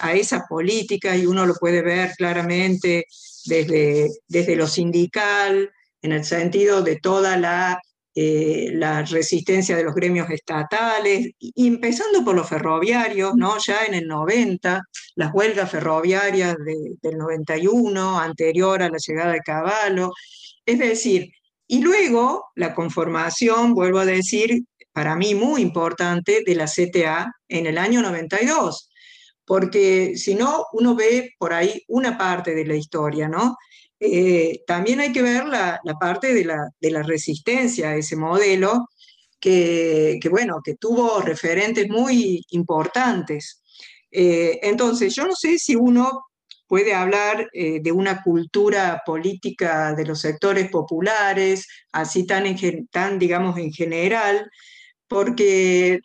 [0.00, 3.04] a esa política y uno lo puede ver claramente
[3.44, 5.70] desde, desde lo sindical,
[6.02, 7.80] en el sentido de toda la
[8.14, 13.56] eh, la resistencia de los gremios estatales, y empezando por los ferroviarios, ¿no?
[13.56, 14.82] ya en el 90,
[15.14, 20.12] las huelgas ferroviarias de, del 91, anterior a la llegada de Caballo,
[20.66, 21.32] es decir,
[21.66, 27.66] y luego la conformación, vuelvo a decir, para mí muy importante, de la CTA en
[27.66, 28.90] el año 92,
[29.46, 33.56] porque si no, uno ve por ahí una parte de la historia, ¿no?
[34.04, 38.88] Eh, también hay que ver la, parte de la, resistencia a ese modelo,
[39.38, 43.62] que, bueno, que tuvo referentes muy importantes.
[44.10, 46.24] Eh, entonces, yo no sé si uno
[46.66, 52.44] puede hablar eh, de una cultura política de los sectores populares, así tan,
[52.90, 54.50] tan digamos, en general,
[55.06, 56.00] porque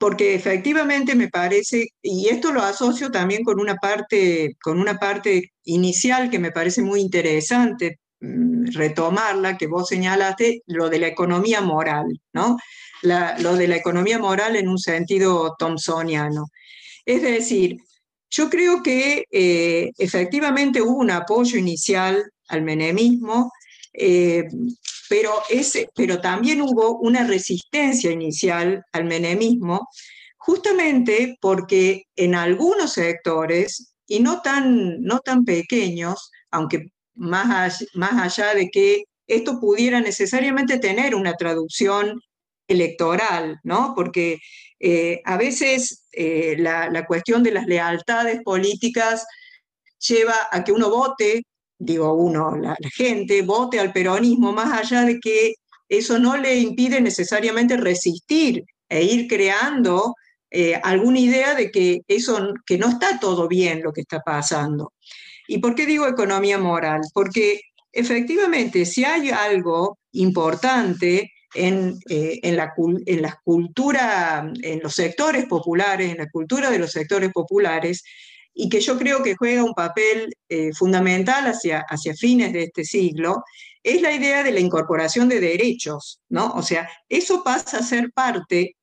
[0.00, 5.52] porque efectivamente me parece, y esto lo asocio también con una parte, con una parte
[5.64, 11.60] inicial que me parece muy interesante mm, retomarla, que vos señalaste, lo de la economía
[11.60, 12.56] moral, ¿no?
[13.02, 16.46] Lo de la economía moral en un sentido thomsoniano.
[17.04, 17.76] Es decir,
[18.30, 23.52] yo creo que eh, efectivamente hubo un apoyo inicial al menemismo,
[23.92, 24.44] eh,
[25.10, 29.88] pero, ese, pero también hubo una resistencia inicial al menemismo,
[30.36, 38.54] justamente porque en algunos sectores, y no tan, no tan pequeños, aunque más, más allá
[38.54, 42.20] de que esto pudiera necesariamente tener una traducción
[42.68, 43.94] electoral, ¿no?
[43.96, 44.38] Porque
[44.78, 49.26] eh, a veces eh, la, la, cuestión de las lealtades políticas
[49.98, 51.42] lleva a que uno vote
[51.80, 55.54] digo uno, la, gente, vote al peronismo, más allá de que
[55.88, 60.14] eso no le impide necesariamente resistir e ir creando
[60.50, 64.92] eh, alguna idea de que eso, que no está todo bien lo que está pasando.
[65.48, 67.00] ¿Y por qué digo economía moral?
[67.14, 67.62] Porque
[67.92, 75.46] efectivamente, si hay algo importante en, eh, en, la, en la cultura, en los sectores
[75.46, 78.04] populares, en la cultura de los sectores populares,
[78.62, 82.84] y que yo creo que juega un papel eh, fundamental hacia, hacia fines de este
[82.84, 83.42] siglo,
[83.82, 86.52] es la idea de la incorporación de derechos, ¿no?
[86.52, 88.76] O sea, eso pasa a ser parte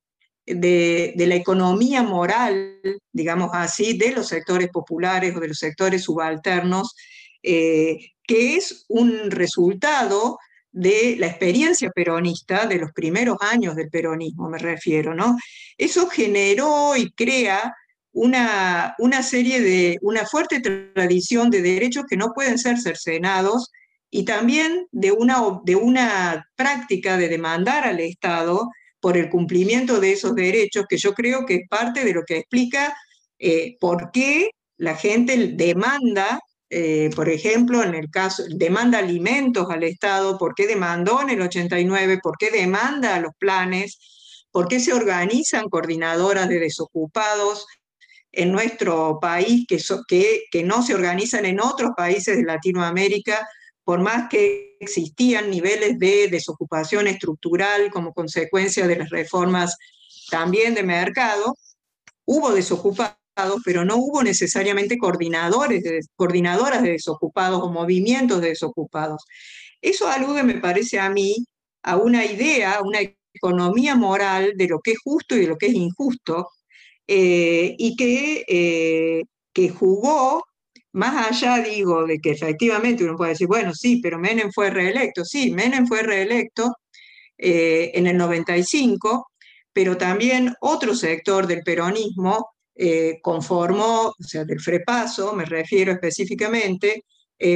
[0.48, 2.80] de, de, la economía moral,
[3.12, 6.96] digamos así, de los sectores populares o de los sectores subalternos,
[7.44, 10.40] eh, que es un resultado
[10.72, 15.38] de la experiencia peronista de los primeros años del peronismo, me refiero, ¿no?
[15.78, 17.76] Eso generó y crea
[18.18, 23.72] una, una serie de, una fuerte tradición de derechos que no pueden ser cercenados
[24.10, 30.14] y también de una, de una práctica de demandar al Estado por el cumplimiento de
[30.14, 32.98] esos derechos, que yo creo que es parte de lo que explica
[33.38, 36.40] eh, por qué la gente demanda,
[36.72, 41.42] eh, por ejemplo, en el caso, demanda alimentos al Estado, por qué demandó en el
[41.42, 44.00] 89, por qué demanda los planes,
[44.52, 47.68] por qué se organizan coordinadoras de desocupados
[48.32, 53.48] en nuestro país que, no se organizan en otros países de Latinoamérica,
[53.84, 59.78] por más que existían niveles de desocupación estructural como consecuencia de las reformas
[60.30, 61.56] también de mercado,
[62.26, 63.18] hubo desocupados
[63.64, 65.84] pero no hubo necesariamente coordinadores,
[66.16, 69.24] coordinadoras de desocupados o movimientos de desocupados.
[69.82, 71.46] Eso alude, me parece a mí,
[71.84, 73.00] a una idea, una
[73.34, 76.50] economía moral de lo que es justo y de lo que es injusto,
[77.08, 80.44] eh, y que, eh, que jugó,
[80.92, 85.24] más allá, digo, de que efectivamente uno puede decir, bueno, sí, pero Menem fue reelecto,
[85.24, 86.76] sí, Menem fue reelecto
[87.38, 89.28] eh, en el 95,
[89.72, 92.52] pero también otro sector del peronismo
[93.24, 97.06] conformó, o sea, del frepaso, me refiero específicamente,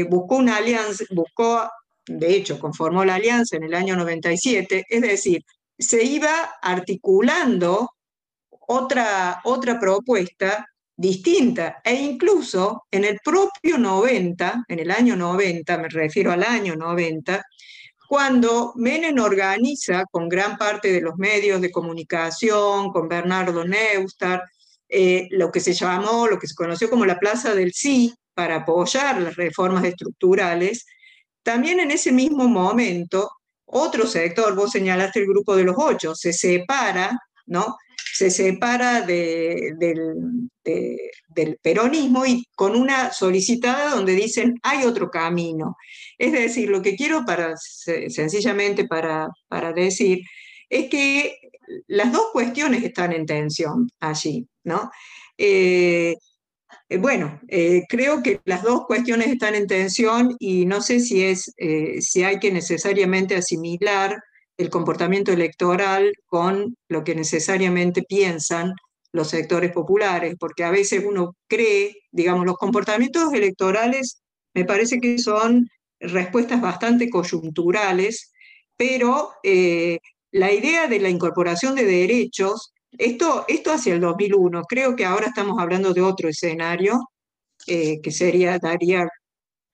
[0.10, 1.70] buscó una alianza, buscó,
[2.08, 5.44] de hecho, conformó la alianza en el año 97, es decir,
[5.78, 7.88] se iba articulando
[8.72, 10.66] otra, otra propuesta
[10.96, 16.76] distinta e incluso en el propio 90, en el año 90, me refiero al año
[16.76, 17.44] 90,
[18.08, 24.42] cuando Menem organiza con gran parte de los medios de comunicación, con Bernardo Neustadt,
[24.88, 28.58] eh, lo que se llamó, lo que se conoció como la Plaza del Sí, para
[28.58, 30.86] apoyar las reformas estructurales,
[31.44, 33.30] también en ese mismo momento
[33.66, 37.78] otro sector, vos señalaste el grupo de los ocho, se separa, ¿no?
[38.14, 40.48] Se separa del,
[41.62, 45.78] peronismo y con una solicitada donde dicen hay otro camino.
[46.18, 50.22] Es decir, lo que quiero para, sencillamente para, para decir
[50.70, 51.38] es que
[51.88, 54.92] las dos cuestiones están en tensión allí, ¿no?
[55.38, 56.16] Eh,
[56.90, 61.24] eh, bueno, eh, creo que las dos cuestiones están en tensión y no sé si,
[61.24, 61.54] es,
[62.00, 64.22] si hay que necesariamente asimilar
[64.62, 68.74] el comportamiento electoral con lo que necesariamente piensan
[69.14, 74.22] los sectores populares, porque a veces uno cree, digamos, los comportamientos electorales
[74.54, 78.32] me parece que son respuestas bastante coyunturales,
[78.78, 85.06] pero la idea de la incorporación de derechos esto, esto hacia el 2001, creo que
[85.06, 87.00] ahora estamos hablando de otro escenario
[87.68, 89.08] eh, que sería, daría,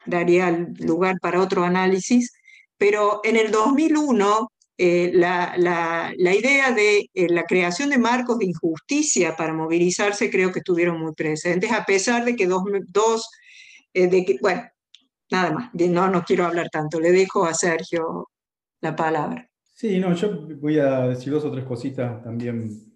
[0.05, 2.31] daría lugar para otro análisis,
[2.77, 8.37] pero en el 2001 eh, la, la, la, idea de eh, la creación de marcos
[8.37, 13.29] de injusticia para movilizarse creo que estuvieron muy presentes, a pesar de que dos, dos
[13.93, 14.61] de que, bueno,
[15.31, 18.29] nada más, no, no quiero hablar tanto, le dejo a Sergio
[18.81, 19.49] la palabra.
[19.73, 22.87] Sí, no, yo voy a decir dos o tres cositas también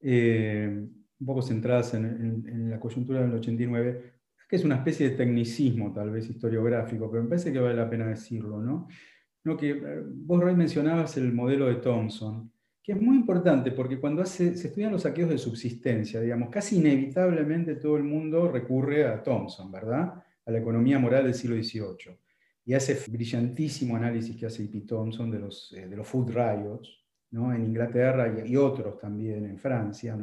[0.00, 4.12] eh, un poco centradas en, la coyuntura del 89,
[4.48, 7.88] que es una especie de tecnicismo tal vez historiográfico, pero me parece que vale la
[7.88, 8.88] pena decirlo, ¿no?
[9.44, 12.50] No que, eh, vos, Roy, mencionabas el modelo de Thompson,
[12.82, 17.76] que es muy importante porque cuando se estudian los saqueos de subsistencia, digamos, casi inevitablemente
[17.76, 20.14] todo el mundo recurre a Thompson, ¿verdad?
[20.44, 22.18] A la economía moral del siglo XVIII.
[22.64, 24.82] Y hace brillantísimo análisis que hace E.P.
[24.82, 30.16] Thompson de los, eh, de los food riots, en Inglaterra y, otros también en Francia,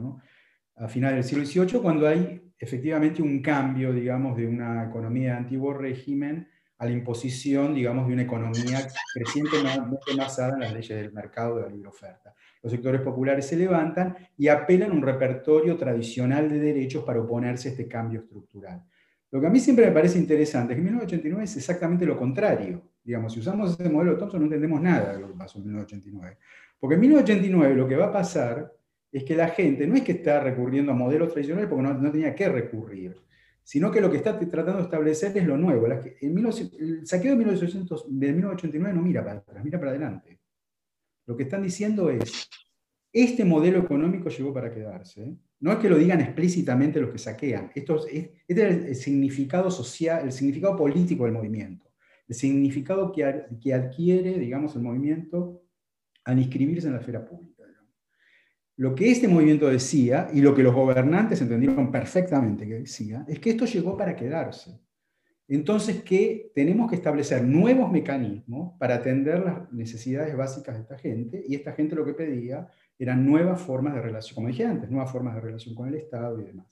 [0.76, 5.38] a finales del siglo XVIII, cuando hay efectivamente un cambio, digamos, de una economía de
[5.38, 6.48] antiguo régimen
[6.80, 11.62] a la imposición, digamos, de una economía crecientemente basada en las leyes del mercado de
[11.64, 12.34] la libre oferta.
[12.64, 17.68] Los sectores populares se levantan y apelan a un repertorio tradicional de derechos para oponerse
[17.70, 18.84] a este cambio estructural.
[19.32, 22.82] Lo que a mí siempre me parece interesante es que 1989 es exactamente lo contrario.
[23.04, 25.66] Digamos, si usamos ese modelo de Thompson no entendemos nada de lo que pasó en
[25.66, 26.38] 1989.
[26.80, 28.74] Porque en 1989 lo que va a pasar
[29.12, 32.34] es que la gente no es que está recurriendo a modelos tradicionales porque no, tenía
[32.34, 33.18] que recurrir,
[33.70, 35.86] sino que lo que está tratando de establecer es lo nuevo.
[35.86, 40.40] el saqueo de, 1989 no mira para atrás, mira para adelante.
[41.28, 42.50] Lo que están diciendo es,
[43.14, 45.38] este modelo económico llegó para quedarse.
[45.60, 47.72] No es que lo digan explícitamente los que saquean.
[47.76, 51.92] Esto es, este es el significado social, el significado político del movimiento.
[52.28, 55.62] El significado que, que adquiere, digamos, el movimiento
[56.24, 57.59] al inscribirse en la esfera pública.
[58.80, 63.38] Lo que este movimiento decía, y lo que los gobernantes entendieron perfectamente que decía, es
[63.38, 64.80] que esto llegó para quedarse.
[65.50, 71.44] Entonces, que tenemos que establecer nuevos mecanismos para atender las necesidades básicas de esta gente,
[71.46, 75.12] y esta gente lo que pedía eran nuevas formas de relación, como dije antes, nuevas
[75.12, 76.68] formas de relación con el Estado y demás.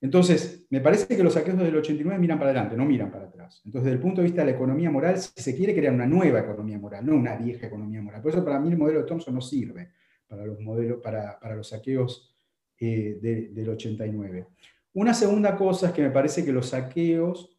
[0.00, 3.60] Entonces, me parece que los saqueos del 89 miran para adelante, no miran para atrás.
[3.64, 6.38] Entonces, desde el punto de vista de la economía moral, se quiere crear una nueva
[6.38, 8.22] economía moral, no una vieja economía moral.
[8.22, 9.90] Por eso, para mí, el modelo de Thompson no sirve
[10.30, 12.32] para los, modelos, para, para los saqueos
[12.78, 14.46] eh, del 89.
[14.94, 17.58] Una segunda cosa es que me parece que los saqueos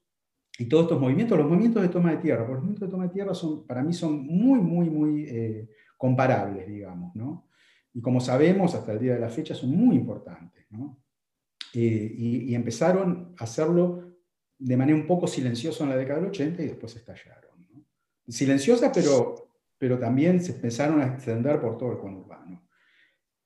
[0.58, 3.14] y todos estos movimientos, los movimientos de toma de tierra, los movimientos de toma de
[3.14, 7.14] tierra son, para mí son muy, muy, muy eh, comparables, digamos.
[7.16, 7.50] ¿no?
[7.94, 10.66] Y como sabemos, hasta el día de la fecha son muy importantes.
[10.72, 11.02] ¿no?
[11.74, 14.16] Eh, y, empezaron a hacerlo
[14.58, 17.52] de manera un poco silenciosa en la década del 80 y después estallaron.
[18.28, 19.51] Silenciosa, pero,
[19.82, 22.68] pero también se empezaron a extender por todo el conurbano.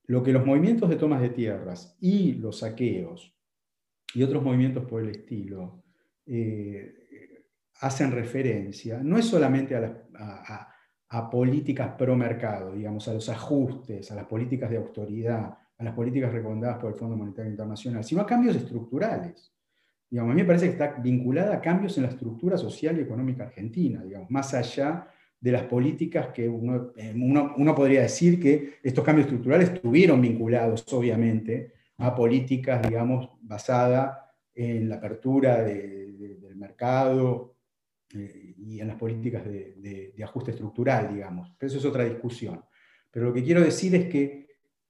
[0.04, 3.34] Lo que los movimientos de tomas de tierras y los saqueos
[4.12, 5.82] y otros movimientos por el estilo
[7.80, 10.68] hacen referencia, no es solamente a,
[11.08, 15.94] a políticas pro mercado, digamos, a los ajustes, a las políticas de autoridad, a las
[15.94, 19.54] políticas recomendadas por el Fondo Monetario Internacional, sino a cambios estructurales.
[20.10, 23.00] Digamos, a mí me parece que está vinculada a cambios en la estructura social y
[23.00, 25.08] económica argentina, digamos, más allá
[25.40, 30.84] de las políticas que uno, eh, uno, podría decir que estos cambios estructurales estuvieron vinculados,
[30.92, 34.18] obviamente, a políticas, digamos, basadas
[34.54, 37.56] en la apertura del mercado
[38.14, 41.54] eh, y en las políticas de, ajuste estructural, digamos.
[41.58, 42.62] Pero eso es otra discusión.
[43.10, 44.46] Pero lo que quiero decir es que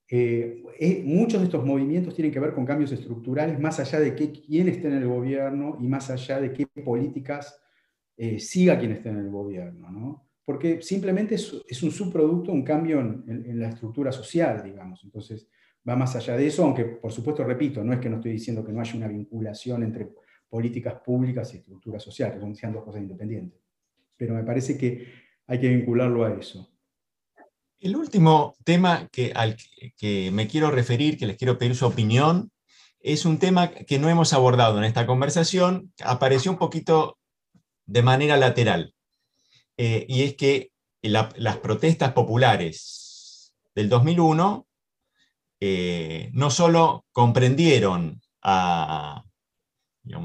[0.08, 4.68] eh, muchos de estos movimientos tienen que ver con cambios estructurales, más allá de quién
[4.68, 7.60] esté en el gobierno y más allá de qué políticas
[8.38, 9.90] siga quien esté en el gobierno.
[9.90, 10.25] ¿no?
[10.46, 15.02] Porque simplemente es, un subproducto, un cambio en, la estructura social, digamos.
[15.02, 15.48] Entonces,
[15.86, 18.64] va más allá de eso, aunque por supuesto, repito, no es que no estoy diciendo
[18.64, 20.08] que no haya una vinculación entre
[20.48, 23.60] políticas públicas y estructura social, que son dos cosas independientes.
[24.16, 25.06] Pero me parece que
[25.48, 26.70] hay que vincularlo a eso.
[27.80, 29.56] El último tema que, al
[29.98, 32.52] que me quiero referir, que les quiero pedir su opinión,
[33.00, 37.18] es un tema que no hemos abordado en esta conversación, apareció un poquito
[37.84, 38.95] de manera lateral,
[39.76, 40.72] eh, y es que
[41.02, 44.66] las protestas populares del 2001
[45.60, 49.24] eh, no solo comprendieron a,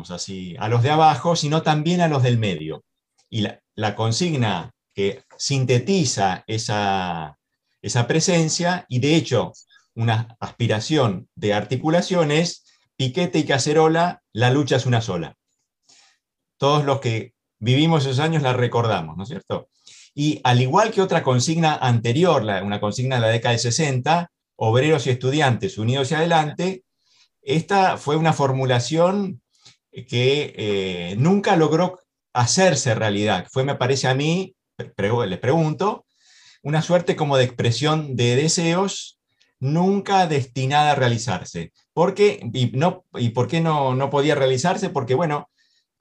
[0.09, 2.83] así, a los de abajo, sino también a los del medio.
[3.29, 7.37] Y la, consigna que sintetiza esa,
[7.81, 9.53] esa presencia, y de hecho
[9.95, 15.35] una aspiración de articulación es piquete y cacerola, la lucha es una sola.
[16.57, 19.69] Todos los que vivimos esos años la recordamos, ¿no es cierto?
[20.13, 25.07] Y al igual que otra consigna anterior, una consigna de la década de 60, obreros
[25.07, 26.83] y estudiantes unidos y adelante,
[27.41, 29.41] esta fue una formulación
[29.91, 31.99] que eh, nunca logró
[32.33, 33.47] hacerse realidad.
[33.49, 36.05] Fue, me parece a mí, les pregunto,
[36.63, 39.19] una suerte como de expresión de deseos
[39.59, 41.71] nunca destinada a realizarse.
[41.93, 42.15] ¿Por?
[42.19, 44.89] Y, no, y por qué no, no podía realizarse?
[44.89, 45.50] Porque, bueno,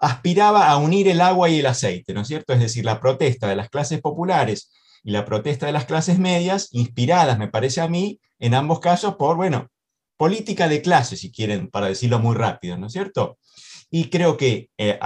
[0.01, 2.53] aspiraba a unir el agua y el aceite, ¿no es cierto?
[2.53, 4.71] Es decir, la protesta de las clases populares
[5.05, 9.17] y la protesta de las clases medias, inspiradas, me parece a mí, en ambos casos
[9.17, 9.69] por, bueno,
[10.17, 13.39] política de clase, si quieren, para decirlo muy rápido, ¿no es cierto?
[13.91, 14.99] Y creo que eh,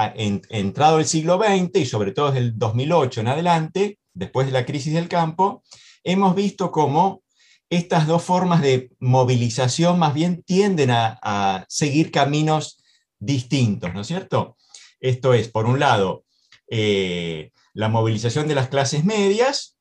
[0.51, 4.67] entrado el siglo XX y sobre todo desde el 2008 en adelante, después de la
[4.67, 5.63] crisis del campo,
[6.05, 7.23] hemos visto cómo
[7.71, 12.79] estas dos formas de movilización más bien tienden a, seguir caminos
[13.19, 14.57] distintos, ¿no es cierto?
[15.05, 16.25] Esto es, por un lado,
[16.67, 19.77] eh, la movilización de las clases medias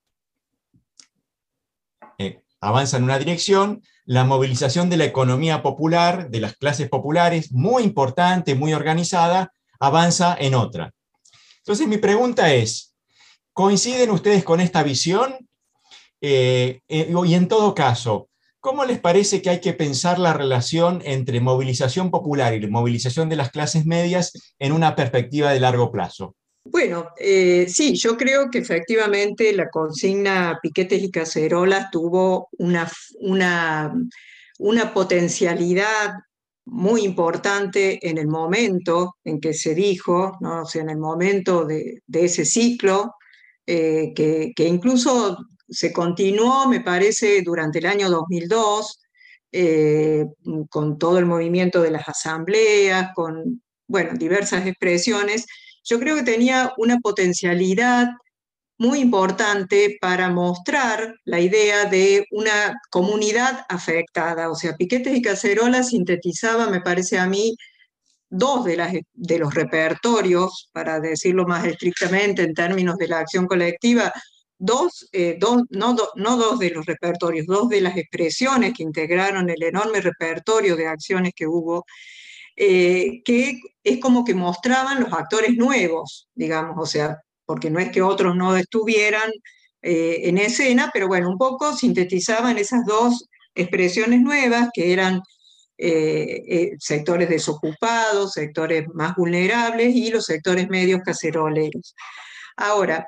[2.17, 7.53] eh, avanza en una dirección, la movilización de la economía popular, de las clases populares,
[7.53, 10.93] muy importante, muy organizada, avanza en otra.
[11.59, 12.93] Entonces mi pregunta es,
[13.53, 15.37] ¿coinciden ustedes con esta visión?
[16.19, 18.27] Eh, y en todo caso,
[18.63, 23.35] ¿cómo les parece que hay que pensar la relación entre movilización popular y movilización de
[23.35, 26.37] las clases medias en una perspectiva de largo plazo?
[26.63, 32.89] Bueno, eh, sí, yo creo que efectivamente la consigna piquetes y cacerolas tuvo una,
[33.19, 33.93] una,
[34.59, 36.13] una potencialidad
[36.65, 40.61] muy importante en el momento en que se dijo, ¿no?
[40.61, 43.15] o en el momento de, ese ciclo,
[43.67, 45.37] eh, que, que, incluso
[45.73, 48.99] se continuó, me parece, durante el año 2002,
[49.51, 50.25] eh,
[50.69, 55.45] con todo el movimiento de las asambleas, con, bueno, diversas expresiones,
[55.83, 58.07] yo creo que tenía una potencialidad
[58.77, 64.49] muy importante para mostrar la idea de una comunidad afectada.
[64.49, 67.55] O sea, Piquetes y Cacerola sintetizaba, me parece a mí,
[68.29, 73.45] dos de, las, de los repertorios, para decirlo más estrictamente en términos de la acción
[73.45, 74.11] colectiva,
[74.63, 79.49] dos, eh, dos no, no dos de los repertorios, dos de las expresiones que integraron
[79.49, 81.85] el enorme repertorio de acciones que hubo
[82.55, 87.91] eh, que es como que mostraban los actores nuevos, digamos, o sea, porque no es
[87.91, 89.29] que otros no estuvieran
[89.81, 95.21] eh, en escena, pero bueno, un poco sintetizaban esas dos expresiones nuevas que eran
[96.79, 101.93] sectores desocupados, sectores más vulnerables y los sectores medios caceroleros.
[102.55, 103.05] Ahora,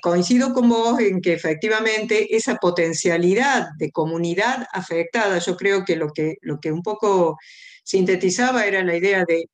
[0.00, 6.10] coincido con vos en que efectivamente esa potencialidad de comunidad afectada, yo creo que lo
[6.12, 7.36] que, lo que un poco
[7.84, 9.46] sintetizaba era la idea de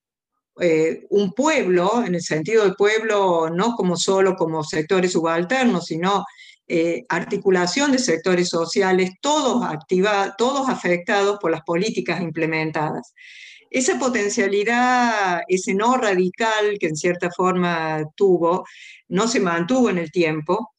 [0.60, 6.24] eh, un pueblo, en el sentido del pueblo no como solo como sectores subalternos, sino
[6.66, 13.14] eh, articulación de sectores sociales, todos, activa, todos afectados por las políticas implementadas.
[13.70, 18.65] Esa potencialidad, ese no radical que en cierta forma tuvo,
[19.09, 20.73] no se mantuvo en el tiempo,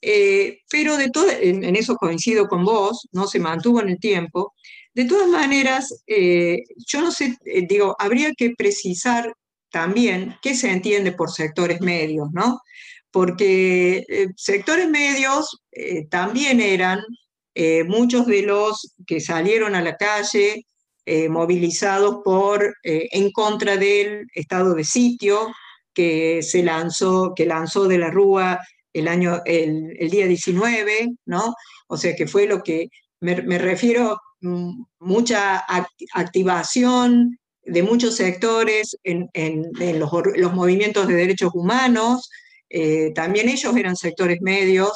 [0.00, 4.54] eh, pero de todo, en, eso coincido con vos, no se mantuvo en el tiempo.
[4.94, 9.34] De todas maneras, eh, yo no sé, eh, digo, habría que precisar
[9.70, 12.60] también qué se entiende por sectores medios, ¿no?
[13.10, 14.04] Porque
[14.36, 15.62] sectores medios
[16.10, 17.00] también eran
[17.86, 20.66] muchos de los que salieron a la calle
[21.28, 25.52] movilizados por, en contra del estado de sitio
[25.96, 28.60] que se lanzó, que lanzó de la Rúa
[28.92, 31.54] el, año, el, día 19, ¿no?
[31.88, 32.88] O sea que fue lo que
[33.20, 35.64] me, refiero, mm, mucha
[36.12, 39.28] activación de muchos sectores en,
[39.98, 42.30] los, movimientos de derechos humanos,
[42.68, 44.92] eh, también ellos eran sectores medios,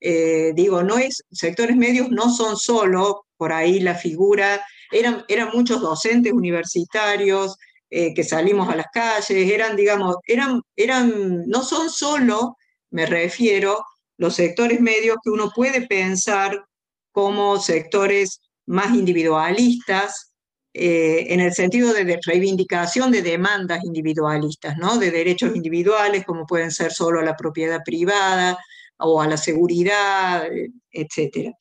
[0.00, 4.60] eh, digo, no es, sectores medios no son solo por ahí la figura,
[4.92, 7.56] eran, eran muchos docentes universitarios
[7.90, 12.56] eh, que salimos a las calles, eran, digamos, eran, eran, no son solo
[12.90, 13.84] me refiero,
[14.18, 16.64] los sectores medios que uno puede pensar
[17.12, 20.32] como sectores más individualistas,
[20.72, 24.98] eh, en el sentido de, reivindicación de demandas individualistas, ¿no?
[24.98, 28.58] de derechos individuales, como pueden ser solo a la propiedad privada
[28.98, 30.46] o a la seguridad,
[30.92, 31.52] etc.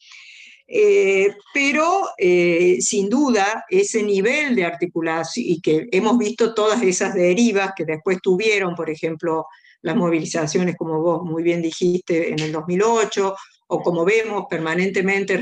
[0.72, 7.16] Eh, pero eh, sin duda ese nivel de articulación, y que hemos visto todas esas
[7.16, 9.48] derivas que después tuvieron, por ejemplo,
[9.82, 13.36] las movilizaciones, como vos muy bien dijiste, en el 2008,
[13.72, 15.42] o como vemos permanentemente.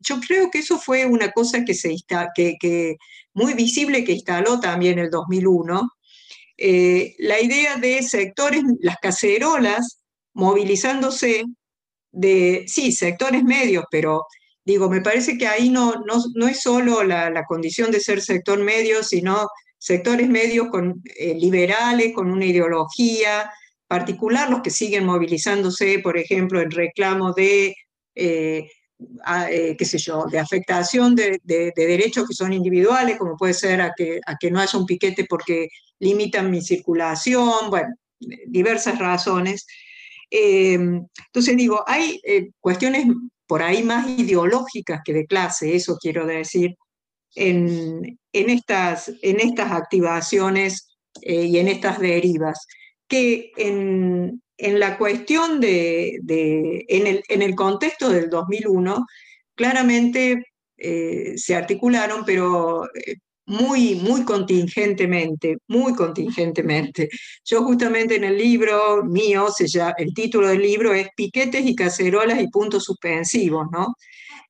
[0.00, 1.94] Yo creo que eso fue una cosa que, se
[2.34, 2.96] que,
[3.32, 5.90] muy visible que instaló también el 2001.
[6.58, 10.02] Eh, la idea de sectores, las cacerolas,
[10.34, 11.44] movilizándose
[12.12, 14.22] de, sí, sectores medios, pero
[14.66, 15.94] digo, me parece que ahí no,
[16.34, 19.48] no, es solo la, condición de ser sector medio, sino
[19.78, 23.48] sectores medios con, eh, liberales, con una ideología,
[23.86, 27.76] particular, los que siguen movilizándose, por ejemplo, en reclamo de,
[28.16, 28.68] eh,
[29.50, 33.92] eh, qué sé yo, de afectación de, derechos que son individuales, como puede ser a
[33.96, 35.68] que, a que no haya un piquete porque
[36.00, 37.94] limitan mi circulación, bueno,
[38.48, 39.64] diversas razones.
[40.28, 42.20] Entonces digo, hay
[42.58, 43.06] cuestiones
[43.46, 46.76] por ahí más ideológicas que de clase, eso quiero decir,
[47.34, 50.88] en, estas, en estas activaciones
[51.22, 52.66] y en estas derivas
[53.08, 56.18] que en, la cuestión de,
[56.88, 59.06] en, el, contexto del 2001,
[59.54, 60.46] claramente
[60.78, 63.16] eh, se articularon, pero eh,
[63.46, 67.08] muy, muy contingentemente, muy contingentemente.
[67.44, 69.66] Yo justamente en el libro mío, se
[69.98, 73.94] el título del libro es Piquetes y cacerolas y puntos suspensivos, ¿no?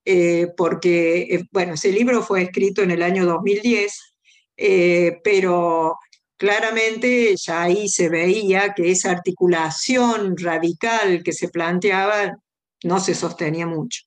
[0.04, 4.14] Eh, porque, bueno, ese libro fue escrito en el año 2010,
[5.22, 5.96] pero
[6.36, 12.38] claramente ya ahí se veía que esa articulación radical que se planteaba
[12.84, 14.02] no se sostenía mucho.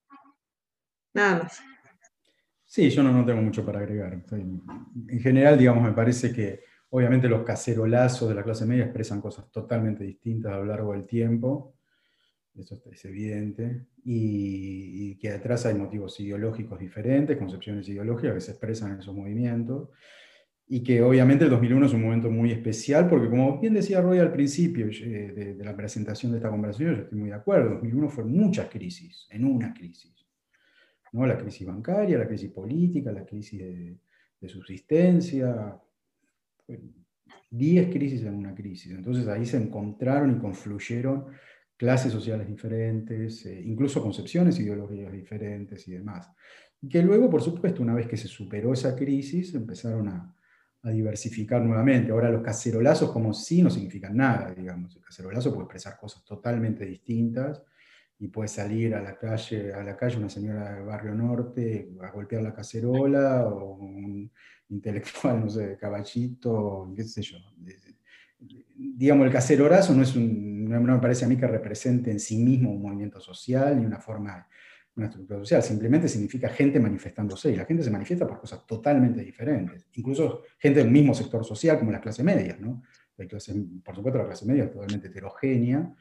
[1.14, 1.69] Nada más.
[2.72, 4.24] Sí, yo no, tengo mucho para agregar.
[4.32, 6.60] En general, digamos, me parece que
[6.92, 11.08] obviamente los cacerolazos de la clase media expresan cosas totalmente distintas a lo largo del
[11.08, 11.74] tiempo.
[12.54, 13.88] Eso es evidente.
[14.04, 19.16] Y, y que detrás hay motivos ideológicos diferentes, concepciones ideológicas que se expresan en esos
[19.16, 19.90] movimientos
[20.72, 24.20] y que obviamente el 2001 es un momento muy especial, porque como bien decía Roy
[24.20, 28.10] al principio eh, de, la presentación de esta conversación, yo estoy muy de acuerdo, 2001
[28.10, 30.29] fue muchas crisis, en una crisis.
[31.14, 31.26] ¿No?
[31.26, 35.78] La crisis bancaria, la crisis política, la crisis de, subsistencia,
[37.52, 38.92] 10 crisis en una crisis.
[38.92, 41.26] Entonces ahí se encontraron y confluyeron
[41.76, 46.30] clases sociales diferentes, eh, incluso concepciones ideológicas diferentes y demás.
[46.90, 50.36] Que luego, por supuesto, una vez que se superó esa crisis, empezaron a,
[50.84, 52.12] a diversificar nuevamente.
[52.12, 54.96] Ahora los cacerolazos como sí no significan nada, digamos.
[54.96, 57.62] El cacerolazo puede expresar cosas totalmente distintas
[58.20, 62.12] y puede salir a la calle, a la calle una señora del barrio norte a
[62.12, 64.30] golpear la cacerola o un
[64.70, 67.38] intelectual, no sé, caballito, qué sé yo.
[68.76, 72.38] Digamos, el cacerolazo no, es un, no me parece a mí que represente en sí
[72.38, 74.48] mismo un movimiento social ni una forma
[75.00, 79.22] una estructura social, simplemente significa gente manifestándose, y la gente se manifiesta por cosas totalmente
[79.22, 82.84] diferentes, incluso gente del mismo sector social como la clase media, ¿no?
[83.18, 85.94] La clase, por supuesto la clase media es totalmente heterogénea,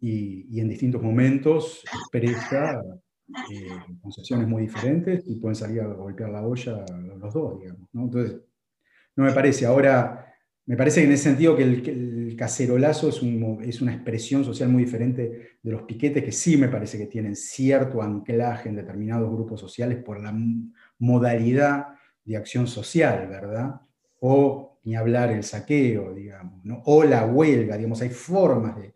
[0.00, 2.80] y, en distintos momentos expresa
[3.50, 3.68] eh,
[4.00, 6.84] concepciones muy diferentes y pueden salir a golpear la olla
[7.18, 8.04] los dos, digamos, ¿no?
[8.04, 8.40] Entonces,
[9.16, 10.26] no me parece, ahora
[10.66, 13.20] me parece que en ese sentido que el, cacerolazo es,
[13.62, 17.34] es, una expresión social muy diferente de los piquetes, que sí me parece que tienen
[17.34, 20.36] cierto anclaje en determinados grupos sociales por la
[20.98, 21.86] modalidad
[22.24, 23.80] de acción social, ¿verdad?
[24.20, 26.82] O ni hablar el saqueo, digamos, ¿no?
[26.84, 28.95] o la huelga, digamos, hay formas de,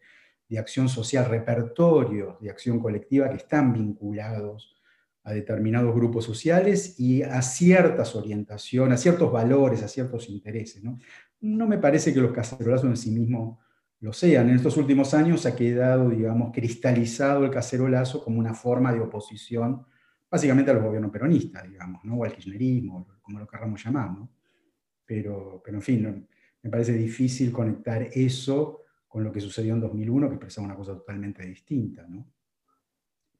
[0.51, 4.77] de acción social, repertorios de acción colectiva que están vinculados
[5.23, 10.83] a determinados grupos sociales y a ciertas orientaciones, a ciertos valores, a ciertos intereses.
[10.83, 10.99] ¿no?
[11.41, 13.59] no me parece que los cacerolazos en sí mismos
[14.01, 14.49] lo sean.
[14.49, 19.85] En estos últimos años ha quedado, digamos, cristalizado el cacerolazo como una forma de oposición,
[20.29, 22.17] básicamente a los gobiernos peronistas, digamos, ¿no?
[22.17, 24.11] o al kirchnerismo, como lo querramos llamar.
[25.07, 26.29] Pero, pero, en fin,
[26.63, 30.93] me parece difícil conectar eso con lo que sucedió en 2001, que expresaba una cosa
[30.93, 32.07] totalmente distinta.
[32.09, 32.33] ¿no?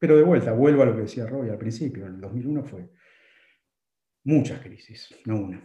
[0.01, 2.91] Pero de vuelta, vuelvo a lo que decía Roy al principio, el 2001 fue
[4.25, 5.65] muchas crisis, no una.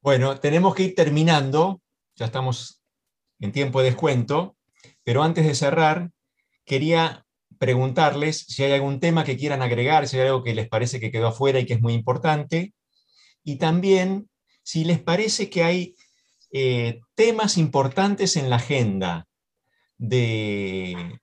[0.00, 1.82] Bueno, tenemos que ir terminando,
[2.14, 2.84] ya estamos
[3.40, 4.56] en tiempo de descuento,
[5.02, 6.12] pero antes de cerrar,
[6.64, 7.26] quería
[7.58, 11.10] preguntarles si hay algún tema que quieran agregar, si hay algo que les parece que
[11.10, 12.74] quedó afuera y que es muy importante,
[13.42, 14.30] y también
[14.62, 15.96] si les parece que hay
[16.52, 19.26] eh, temas importantes en la agenda
[19.98, 21.20] de,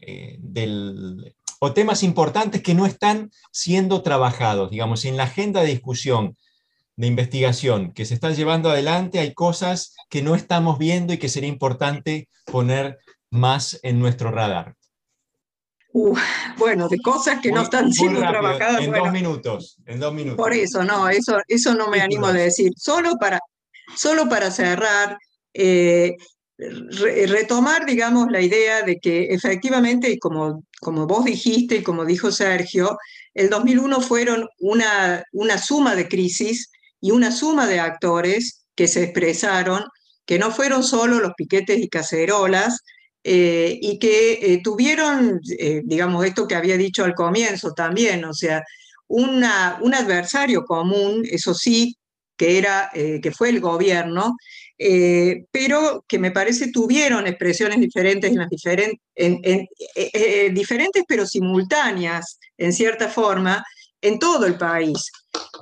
[0.00, 5.68] eh, del, o temas importantes que no están siendo trabajados, digamos, en la agenda de
[5.68, 6.36] discusión
[6.96, 11.28] de investigación que se está llevando adelante, hay cosas que no estamos viendo y que
[11.28, 12.98] sería importante poner
[13.30, 14.74] más en nuestro radar.
[16.58, 18.82] bueno, de cosas que no están siendo trabajadas.
[18.82, 20.36] En dos minutos, en dos minutos.
[20.36, 22.72] Por eso, no, eso, eso no me animo a decir.
[22.76, 23.40] Solo para,
[23.98, 25.18] solo para cerrar,
[25.54, 26.16] eh,
[26.56, 32.98] retomar, digamos, la idea de que efectivamente, como, como vos dijiste y como dijo Sergio,
[33.34, 36.70] el 2001 fueron una, una suma de crisis
[37.00, 39.84] y una suma de actores que se expresaron,
[40.26, 42.80] que no fueron solo los piquetes y cacerolas,
[43.24, 45.40] eh, y que eh, tuvieron,
[45.84, 48.64] digamos, esto que había dicho al comienzo también, o sea,
[49.08, 51.96] una, un adversario común, eso sí,
[52.38, 54.36] que, era, que fue el gobierno,
[55.50, 58.48] pero que me parece tuvieron expresiones diferentes, en las
[60.54, 63.64] diferentes pero simultáneas, en cierta forma,
[64.00, 65.10] en todo el país.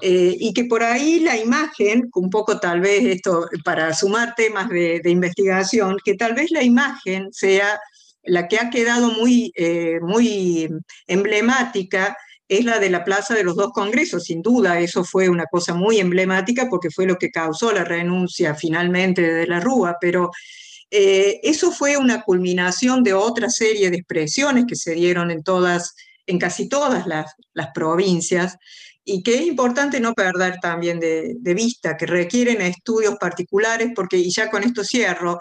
[0.02, 4.68] Eh, y que por ahí la imagen, un poco tal vez esto para sumar temas
[4.68, 7.80] de, investigación, que tal vez la imagen sea
[8.22, 10.68] la que ha quedado muy, eh, muy
[11.06, 12.16] emblemática,
[12.48, 15.74] es la de la Plaza de los Dos Congresos, sin duda, eso fue una cosa
[15.74, 20.30] muy emblemática porque fue lo que causó la renuncia finalmente de la Rúa, pero
[20.90, 25.94] eh, eso fue una culminación de otra serie de expresiones que se dieron en todas
[26.26, 27.34] en casi todas las,
[27.72, 28.56] provincias
[29.04, 34.30] y que es importante no perder también de, vista, que requieren estudios particulares, porque, y
[34.30, 35.38] ya con esto cierro,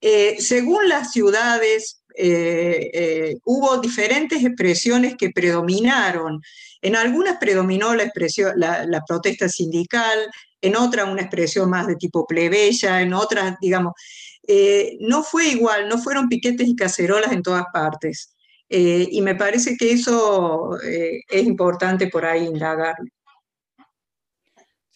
[0.00, 6.42] eh, según las ciudades eh, eh, hubo diferentes expresiones que predominaron.
[6.82, 10.18] En algunas predominó la, expresión, la, protesta sindical,
[10.60, 13.94] en otras una expresión más de tipo plebeya, en otras, digamos,
[15.00, 18.34] no fue igual, no fueron piquetes y cacerolas en todas partes.
[18.72, 22.94] Eh, y me parece que eso eh, es importante por ahí indagar.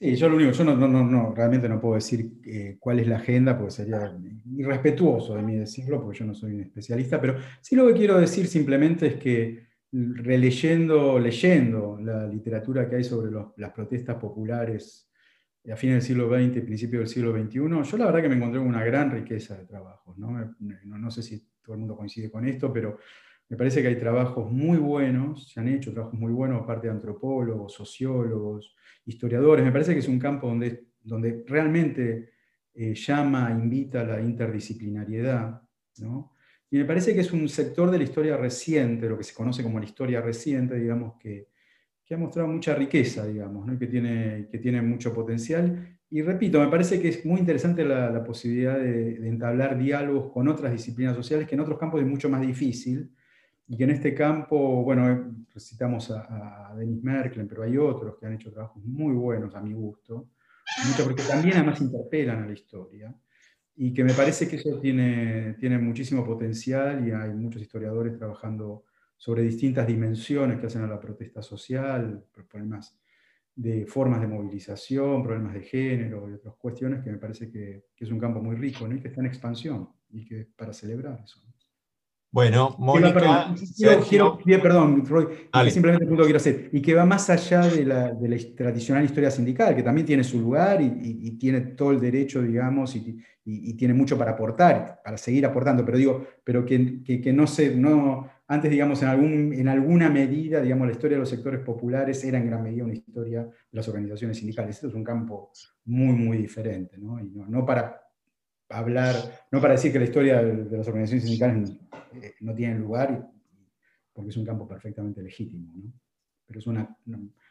[0.05, 3.09] Sí, yo lo único, yo no, no, no realmente no puedo decir eh, cuál es
[3.09, 4.15] la agenda, porque sería
[4.55, 8.21] irrespetuoso de mí decirlo, porque yo no soy un especialista, pero sí lo que quiero
[8.21, 15.11] decir simplemente es que releyendo, leyendo la literatura que hay sobre las protestas populares
[15.73, 18.37] a fines del siglo XX y principios del siglo XXI, yo la verdad que me
[18.37, 20.19] encontré con una gran riqueza de trabajos.
[20.19, 20.55] ¿no?
[20.59, 22.99] No, no sé si todo el mundo coincide con esto, pero
[23.49, 26.87] me parece que hay trabajos muy buenos, se han hecho trabajos muy buenos por parte
[26.87, 29.65] de antropólogos, sociólogos, historiadores.
[29.65, 32.31] Me parece que es un campo donde, donde realmente
[32.73, 35.63] eh, llama, invita a la interdisciplinariedad.
[36.71, 39.63] Y me parece que es un sector de la historia reciente, lo que se conoce
[39.63, 41.49] como la historia reciente, digamos, que,
[42.11, 45.99] ha mostrado mucha riqueza, digamos, que, tiene, que tiene mucho potencial.
[46.11, 50.49] Y repito, me parece que es muy interesante la, posibilidad de, de, entablar diálogos con
[50.49, 53.11] otras disciplinas sociales que en otros campos es mucho más difícil
[53.67, 58.27] y que en este campo, bueno, citamos a, a, Denis Merkel, pero hay otros que
[58.27, 60.29] han hecho trabajos muy buenos a mi gusto,
[61.05, 63.15] porque también además interpelan a la historia,
[63.77, 68.85] y que me parece que eso tiene, tiene muchísimo potencial y hay muchos historiadores trabajando
[69.17, 72.99] sobre distintas dimensiones que hacen a la protesta social, problemas
[73.57, 78.11] de formas de movilización, problemas de género y otras cuestiones que me parece que, es
[78.11, 81.41] un campo muy rico y que está en expansión y que para celebrar eso.
[82.35, 83.55] Bueno, Mónica.
[84.09, 85.29] Quiero, perdón, Roy,
[85.71, 88.13] simplemente el punto que quiero hacer, y que va más allá de la,
[88.57, 93.75] tradicional historia sindical, que también tiene su lugar y, tiene todo el derecho, digamos, y,
[93.77, 98.29] tiene mucho para aportar, para seguir aportando, pero digo, pero que, que, no se, no,
[98.49, 102.39] antes, digamos, en, algún, en alguna medida, digamos, la historia de los sectores populares era
[102.39, 104.75] en gran medida una historia de las organizaciones sindicales.
[104.75, 105.53] Esto es un campo
[105.85, 107.21] muy, muy diferente, ¿no?
[107.21, 108.04] Y no para
[108.79, 109.15] hablar,
[109.51, 111.73] no para decir que la historia de, las organizaciones sindicales
[112.15, 113.29] eh, no, tiene lugar,
[114.13, 115.93] porque es un campo perfectamente legítimo, ¿no?
[116.47, 116.97] pero es, una,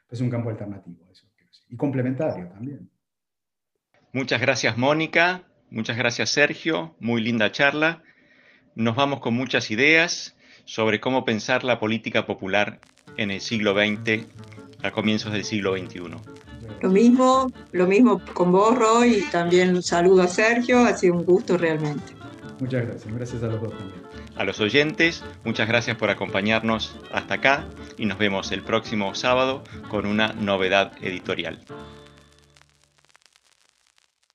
[0.09, 1.27] es un campo alternativo, eso
[1.69, 2.89] y complementario también.
[4.11, 8.03] Muchas gracias Mónica, muchas gracias Sergio, muy linda charla.
[8.75, 12.79] Nos vamos con muchas ideas sobre cómo pensar la política popular
[13.17, 14.27] en el siglo XX
[14.83, 16.52] a comienzos del siglo XXI.
[16.81, 21.15] Lo mismo, lo mismo con vos, Roy, y también un saludo a Sergio, ha sido
[21.15, 22.13] un gusto realmente.
[22.59, 24.01] Muchas gracias, gracias a los dos también.
[24.35, 27.65] A los oyentes, muchas gracias por acompañarnos hasta acá
[27.97, 31.59] y nos vemos el próximo sábado con una novedad editorial.